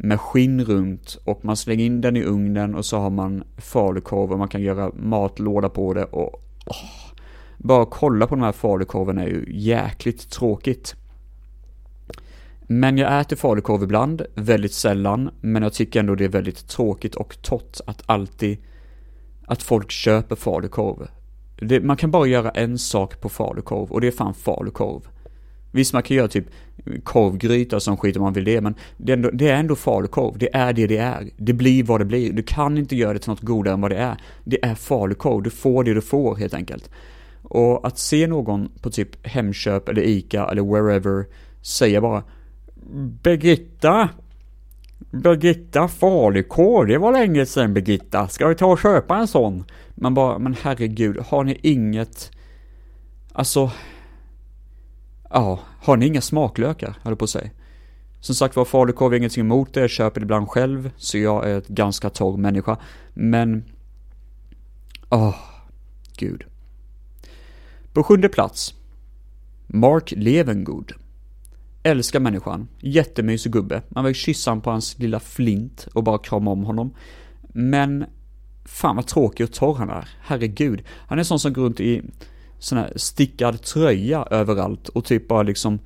[0.02, 4.32] med skinn runt och man slänger in den i ugnen och så har man falukorv
[4.32, 7.12] och man kan göra matlåda på det och åh,
[7.58, 10.94] bara kolla på de här falukorven är ju jäkligt tråkigt.
[12.66, 17.14] Men jag äter falukorv ibland, väldigt sällan, men jag tycker ändå det är väldigt tråkigt
[17.14, 18.58] och torrt att alltid,
[19.46, 21.08] att folk köper falukorv.
[21.56, 25.08] Det, man kan bara göra en sak på falukorv och det är fan falukorv.
[25.72, 26.46] Visst, man kan göra typ
[27.04, 30.38] korvgryta som skit om man vill det, men det är, ändå, det är ändå falukorv.
[30.38, 31.30] Det är det det är.
[31.36, 32.32] Det blir vad det blir.
[32.32, 34.16] Du kan inte göra det till något godare än vad det är.
[34.44, 35.42] Det är falukorv.
[35.42, 36.90] Du får det du får helt enkelt.
[37.42, 41.26] Och att se någon på typ Hemköp eller Ica eller wherever
[41.62, 42.22] säga bara
[43.22, 44.08] Birgitta!
[45.10, 48.28] Birgitta falukorv, det var länge sedan Birgitta.
[48.28, 49.64] Ska vi ta och köpa en sån?
[49.94, 52.30] Man bara, men herregud, har ni inget...
[53.32, 53.70] Alltså...
[55.32, 57.50] Ja, har ni inga smaklökar, höll jag på att säga.
[58.20, 61.50] Som sagt var, falukorv är ingenting emot det, jag köper det ibland själv, så jag
[61.50, 62.76] är ett ganska torr människa.
[63.14, 63.64] Men...
[65.08, 65.36] Åh,
[66.16, 66.44] gud.
[67.92, 68.74] På sjunde plats.
[69.66, 70.92] Mark Levengood.
[71.82, 72.68] Älskar människan.
[72.80, 73.82] Jättemysig gubbe.
[73.88, 76.94] Man vill kyssa honom på hans lilla flint och bara krama om honom.
[77.52, 78.04] Men
[78.64, 80.08] fan vad tråkig och torr han är.
[80.20, 80.82] Herregud.
[80.88, 82.02] Han är sån som går runt i
[82.62, 85.78] sån här stickad tröja överallt och typ bara liksom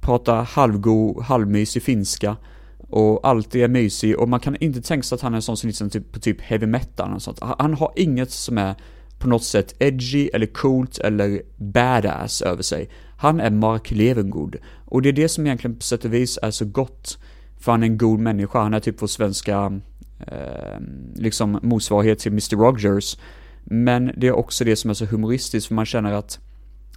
[0.00, 2.36] pratar halvgo, halvmysig finska
[2.78, 5.56] och alltid är mysig och man kan inte tänka sig att han är en sån
[5.56, 7.38] som liksom typ, på typ heavy metal och sånt.
[7.58, 8.74] Han har inget som är
[9.18, 12.90] på något sätt edgy eller coolt eller badass över sig.
[13.18, 14.56] Han är Mark Levengood.
[14.84, 17.18] Och det är det som egentligen på sätt och vis är så gott.
[17.58, 19.80] För han är en god människa, han är typ vår svenska
[20.26, 20.80] eh,
[21.14, 22.56] liksom motsvarighet till Mr.
[22.56, 23.16] Rogers.
[23.64, 26.38] Men det är också det som är så humoristiskt för man känner att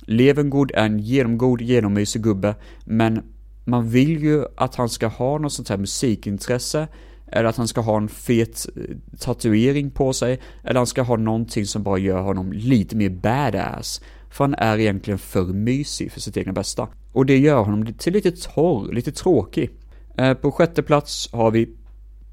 [0.01, 2.55] Levengood är en genomgod, genommysig gubbe,
[2.85, 3.23] men
[3.65, 6.87] man vill ju att han ska ha något sånt här musikintresse,
[7.31, 11.17] eller att han ska ha en fet eh, tatuering på sig, eller han ska ha
[11.17, 14.01] någonting som bara gör honom lite mer badass.
[14.29, 16.87] För han är egentligen för mysig för sitt egna bästa.
[17.11, 19.69] Och det gör honom till lite torr, lite tråkig.
[20.17, 21.69] Eh, på sjätte plats har vi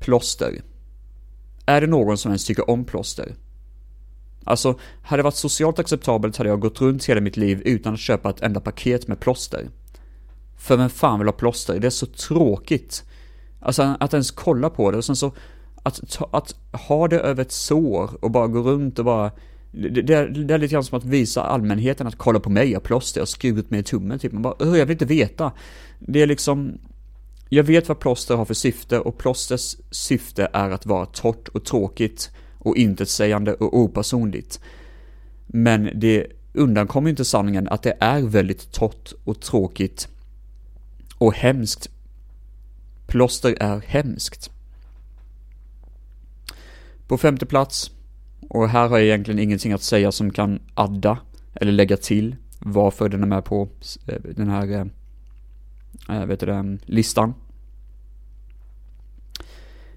[0.01, 0.61] plåster.
[1.67, 3.35] Är det någon som ens tycker om plåster?
[4.45, 8.01] Alltså, hade det varit socialt acceptabelt hade jag gått runt hela mitt liv utan att
[8.01, 9.69] köpa ett enda paket med plåster.
[10.59, 11.81] För vem fan vill ha plåster?
[11.81, 13.05] Det är så tråkigt.
[13.61, 15.33] Alltså att ens kolla på det och sen så
[15.83, 19.31] att, ta, att ha det över ett sår och bara gå runt och bara
[19.73, 22.83] det, det, det är lite grann som att visa allmänheten att kolla på mig, jag
[22.83, 24.33] plåster, jag har skurit mig i tummen typ.
[24.33, 25.53] Man bara, jag vill inte veta.
[25.99, 26.79] Det är liksom,
[27.49, 31.65] jag vet vad plåster har för syfte och plåsters syfte är att vara torrt och
[31.65, 32.31] tråkigt
[32.65, 34.61] och intetsägande och opersonligt.
[35.47, 40.09] Men det undankommer inte sanningen att det är väldigt torrt och tråkigt
[41.19, 41.91] och hemskt.
[43.07, 44.51] Plåster är hemskt.
[47.07, 47.91] På femte plats,
[48.49, 51.19] och här har jag egentligen ingenting att säga som kan adda
[51.55, 53.69] eller lägga till varför den är med på
[54.07, 54.87] eh, den här eh,
[56.17, 57.35] eh, vet du listan.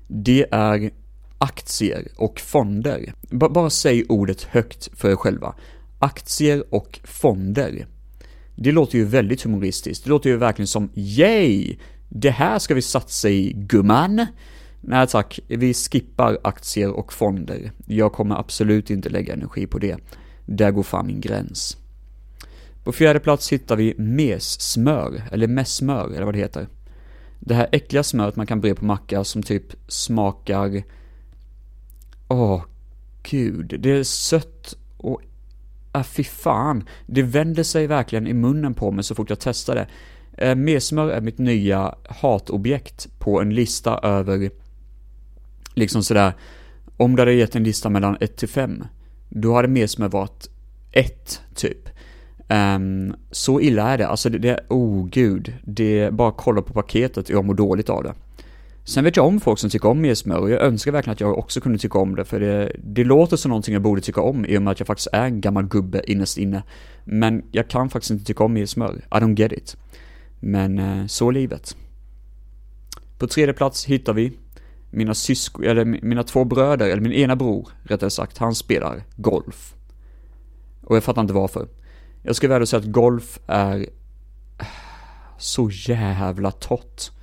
[0.07, 0.91] Det är
[1.37, 3.13] aktier och fonder.
[3.21, 5.55] B bara säg ordet högt för er själva.
[5.99, 7.87] Aktier och fonder.
[8.55, 10.03] Det låter ju väldigt humoristiskt.
[10.03, 11.77] Det låter ju verkligen som yay!
[12.09, 14.25] Det här ska vi satsa i gumman!
[14.81, 17.71] Nej tack, vi skippar aktier och fonder.
[17.85, 19.97] Jag kommer absolut inte lägga energi på det.
[20.45, 21.77] Där går fan min gräns.
[22.83, 26.67] På fjärde plats hittar vi messmör, eller messmör, eller vad det heter.
[27.39, 30.83] Det här äckliga smöret man kan bre på macka som typ smakar...
[32.27, 32.63] Åh,
[33.23, 33.75] gud.
[33.79, 35.21] Det är sött och...
[35.95, 36.83] Äh, fy fan.
[37.05, 39.87] Det vänder sig verkligen i munnen på mig så fort jag testar det.
[40.37, 44.49] Eh, mesmör är mitt nya hatobjekt på en lista över
[45.77, 46.33] liksom sådär,
[46.97, 48.83] om du hade gett en lista mellan 1 till 5,
[49.29, 50.49] då hade mesmör varit
[50.91, 51.89] 1, typ.
[52.49, 57.29] Um, så illa är det, alltså det, det, oh gud, det bara kolla på paketet
[57.29, 58.13] jag mår dåligt av det.
[58.87, 61.19] Sen vet jag om folk som tycker om mer smör och jag önskar verkligen att
[61.19, 64.21] jag också kunde tycka om det för det, det låter som någonting jag borde tycka
[64.21, 66.63] om i och med att jag faktiskt är en gammal gubbe innerst inne.
[67.03, 69.77] Men jag kan faktiskt inte tycka om mer smör, I don't get it.
[70.39, 71.75] Men eh, så är livet.
[73.17, 74.33] På tredje plats hittar vi
[74.91, 79.75] mina syskon, eller mina två bröder, eller min ena bror rättare sagt, han spelar golf.
[80.83, 81.67] Och jag fattar inte varför.
[82.23, 83.89] Jag ska väl säga att golf är
[85.37, 87.16] så jävla torrt.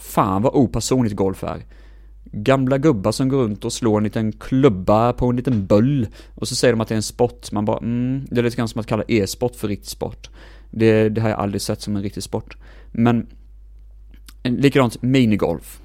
[0.00, 1.64] Fan vad opersonligt golf är.
[2.24, 6.06] Gamla gubbar som går runt och slår en liten klubba på en liten böll.
[6.34, 7.52] och så säger de att det är en sport.
[7.52, 10.30] Man bara, mm, det är lite grann som att kalla e-sport för riktig sport.
[10.70, 12.56] Det, det har jag aldrig sett som en riktig sport.
[12.92, 13.26] Men
[14.42, 15.80] likadant minigolf.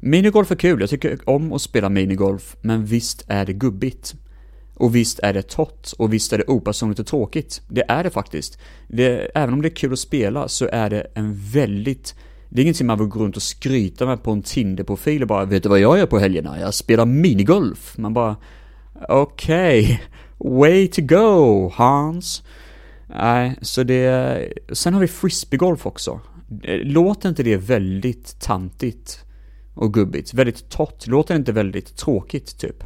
[0.00, 4.14] Minigolf är kul, jag tycker om att spela minigolf, men visst är det gubbigt.
[4.74, 7.62] Och visst är det torrt, och visst är det opersonligt och tråkigt.
[7.68, 8.58] Det är det faktiskt.
[8.88, 12.14] Det, även om det är kul att spela så är det en väldigt
[12.48, 15.44] det är ingenting man vill gå runt och skryta med på en Tinder-profil och bara
[15.44, 16.60] Vet du vad jag gör på helgerna?
[16.60, 17.98] Jag spelar minigolf.
[17.98, 18.36] Man bara
[19.08, 20.00] Okej,
[20.38, 20.60] okay.
[20.60, 22.42] way to go Hans.
[23.08, 24.52] Nej, så det...
[24.72, 26.20] Sen har vi frisbeegolf också.
[26.62, 29.24] Eh, låter inte det väldigt tantigt
[29.74, 30.34] och gubbigt?
[30.34, 31.06] Väldigt torrt?
[31.06, 32.84] Låter det inte väldigt tråkigt, typ?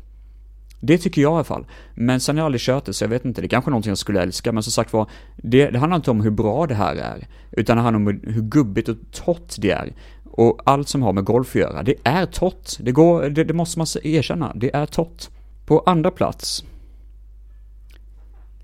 [0.81, 1.67] Det tycker jag i alla fall.
[1.95, 3.41] Men sen har jag aldrig kört det, så jag vet inte.
[3.41, 5.97] Det är kanske är någonting jag skulle älska, men som sagt var, det, det handlar
[5.97, 9.55] inte om hur bra det här är, utan det handlar om hur gubbigt och torrt
[9.59, 9.93] det är.
[10.25, 12.77] Och allt som har med golf att göra, det är torrt.
[12.79, 15.29] Det går, det, det måste man erkänna, det är torrt.
[15.67, 16.65] På andra plats.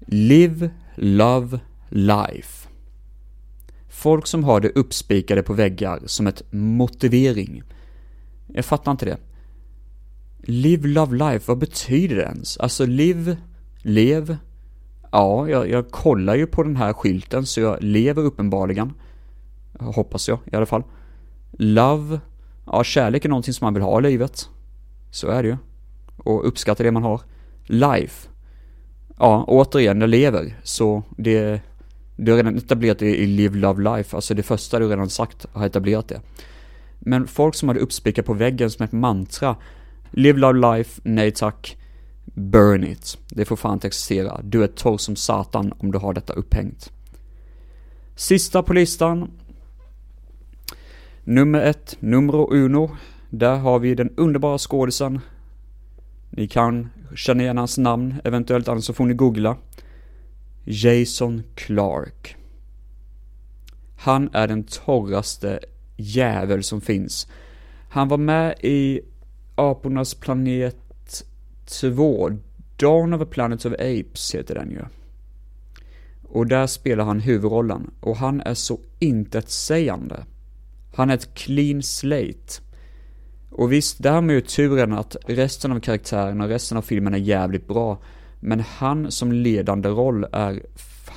[0.06, 2.68] Live, Love, Life.
[3.88, 7.62] Folk som har det uppspikade på väggar som ett motivering.
[8.46, 9.16] Jag fattar inte det.
[10.48, 12.56] Live, love, life, vad betyder det ens?
[12.56, 13.36] Alltså live,
[13.82, 14.36] lev.
[15.12, 18.92] Ja, jag, jag kollar ju på den här skylten så jag lever uppenbarligen.
[19.78, 20.82] Hoppas jag i alla fall.
[21.52, 22.20] Love,
[22.66, 24.48] ja kärlek är någonting som man vill ha i livet.
[25.10, 25.56] Så är det ju.
[26.16, 27.20] Och uppskatta det man har.
[27.64, 28.28] Life.
[29.18, 30.60] Ja, återigen, jag lever.
[30.62, 31.60] Så det,
[32.16, 34.16] du har redan etablerat det i Live, Love, Life.
[34.16, 36.20] Alltså det första du redan sagt har etablerat det.
[36.98, 39.56] Men folk som har det uppspikat på väggen som ett mantra
[40.18, 41.76] Live love life, nej tack.
[42.24, 43.18] Burn it.
[43.28, 44.40] Det får fan inte existera.
[44.42, 46.92] Du är torr som satan om du har detta upphängt.
[48.14, 49.30] Sista på listan.
[51.24, 52.96] Nummer ett, numero uno.
[53.30, 55.20] Där har vi den underbara skådisen.
[56.30, 59.56] Ni kan känna igen hans namn, eventuellt annars så får ni googla.
[60.64, 62.36] Jason Clark.
[63.98, 65.60] Han är den torraste
[65.96, 67.28] jävel som finns.
[67.88, 69.00] Han var med i
[69.56, 70.76] Apornas planet
[71.80, 72.30] 2.
[72.76, 74.82] Dawn of a Planet of Apes heter den ju.
[76.22, 77.90] Och där spelar han huvudrollen.
[78.00, 80.24] Och han är så intetsägande.
[80.94, 82.62] Han är ett clean slate.
[83.50, 87.14] Och visst, där har man ju turen att resten av karaktärerna och resten av filmen
[87.14, 87.98] är jävligt bra.
[88.40, 90.62] Men han som ledande roll är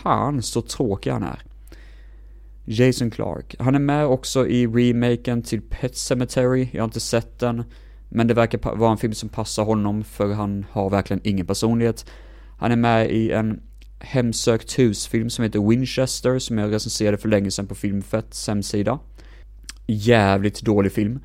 [0.04, 1.42] fan så tråkig han är.
[2.66, 3.56] Jason Clark.
[3.60, 6.70] Han är med också i remaken till Pet Cemetery.
[6.72, 7.64] Jag har inte sett den.
[8.10, 12.06] Men det verkar vara en film som passar honom för han har verkligen ingen personlighet.
[12.58, 13.62] Han är med i en
[14.00, 19.00] hemsökt husfilm som heter Winchester som jag recenserade för länge sedan på Filmfetts hemsida.
[19.88, 21.20] Jävligt dålig film.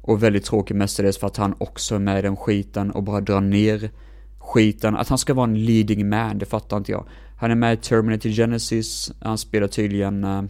[0.00, 3.20] Och väldigt tråkig mestadels för att han också är med i den skiten och bara
[3.20, 3.90] drar ner
[4.38, 4.96] skiten.
[4.96, 7.06] Att han ska vara en leading man, det fattar inte jag.
[7.36, 10.24] Han är med i Terminator Genesis, han spelar tydligen...
[10.24, 10.44] Uh,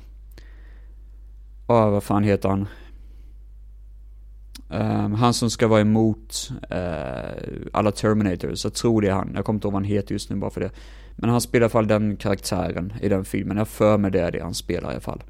[1.66, 2.66] oh, vad fan heter han?
[4.74, 9.32] Um, han som ska vara emot uh, alla Terminators, jag tror det är han.
[9.34, 10.70] Jag kommer inte ihåg vad han heter just nu bara för det.
[11.16, 13.56] Men han spelar i alla fall den karaktären i den filmen.
[13.56, 15.22] Jag för mig det är det han spelar i alla fall.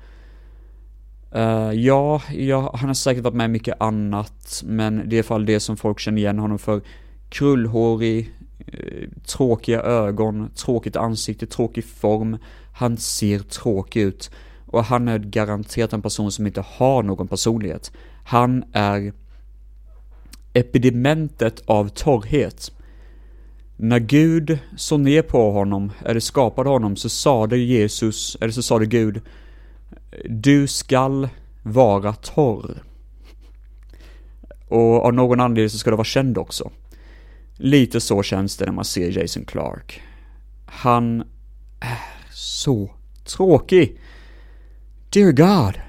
[1.36, 5.22] Uh, ja, ja, han har säkert varit med mycket annat, men det är i alla
[5.24, 6.80] fall det som folk känner igen honom för.
[7.28, 8.34] Krullhårig,
[8.74, 12.38] uh, tråkiga ögon, tråkigt ansikte, tråkig form.
[12.72, 14.30] Han ser tråkig ut.
[14.66, 17.92] Och han är garanterat en person som inte har någon personlighet.
[18.24, 19.12] Han är
[20.54, 22.72] Epidementet av torrhet.
[23.76, 28.86] När Gud såg ner på honom, eller skapade honom, så sade Jesus, eller så sade
[28.86, 29.20] Gud,
[30.24, 31.28] du skall
[31.62, 32.82] vara torr.
[34.68, 36.70] Och av någon anledning så ska du vara känd också.
[37.56, 40.02] Lite så känns det när man ser Jason Clark.
[40.66, 41.20] Han
[41.80, 42.90] är så
[43.24, 44.00] tråkig.
[45.10, 45.80] Dear God.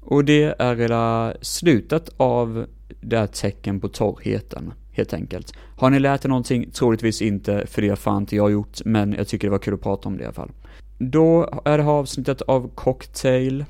[0.00, 2.66] Och det är hela slutet av
[3.06, 5.52] det här tecken på torrheten, helt enkelt.
[5.76, 6.70] Har ni lärt er någonting?
[6.70, 9.74] Troligtvis inte, för det har fan inte jag gjort, men jag tycker det var kul
[9.74, 10.50] att prata om det i alla fall.
[10.98, 13.64] Då är det här avsnittet av Cocktail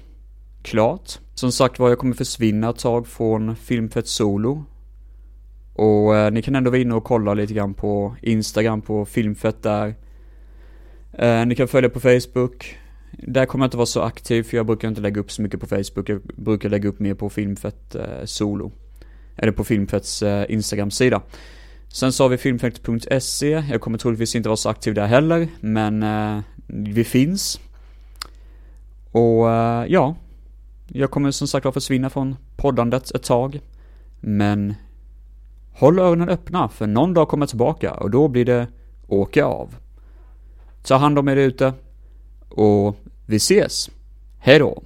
[0.63, 1.19] klart.
[1.35, 4.65] Som sagt var, jag kommer försvinna ett tag från Filmfett Solo.
[5.75, 9.63] Och eh, ni kan ändå vara inne och kolla lite grann på Instagram, på Filmfett
[9.63, 9.95] där.
[11.13, 12.77] Eh, ni kan följa på Facebook.
[13.13, 15.61] Där kommer jag inte vara så aktiv, för jag brukar inte lägga upp så mycket
[15.61, 16.09] på Facebook.
[16.09, 18.73] Jag brukar lägga upp mer på Filmfett eh, Solo.
[19.37, 21.23] Eller på Filmfetts eh, Instagram-sida.
[21.89, 23.65] Sen så har vi filmfett.se.
[23.71, 27.61] Jag kommer troligtvis inte vara så aktiv där heller, men eh, vi finns.
[29.13, 30.17] Och eh, ja,
[30.89, 33.61] jag kommer som sagt att försvinna från poddandet ett tag.
[34.21, 34.75] Men
[35.73, 38.67] håll öronen öppna, för någon dag kommer jag tillbaka och då blir det
[39.07, 39.75] åka av.
[40.83, 41.73] Ta hand om er ute
[42.49, 43.91] och vi ses.
[44.39, 44.83] Hejdå!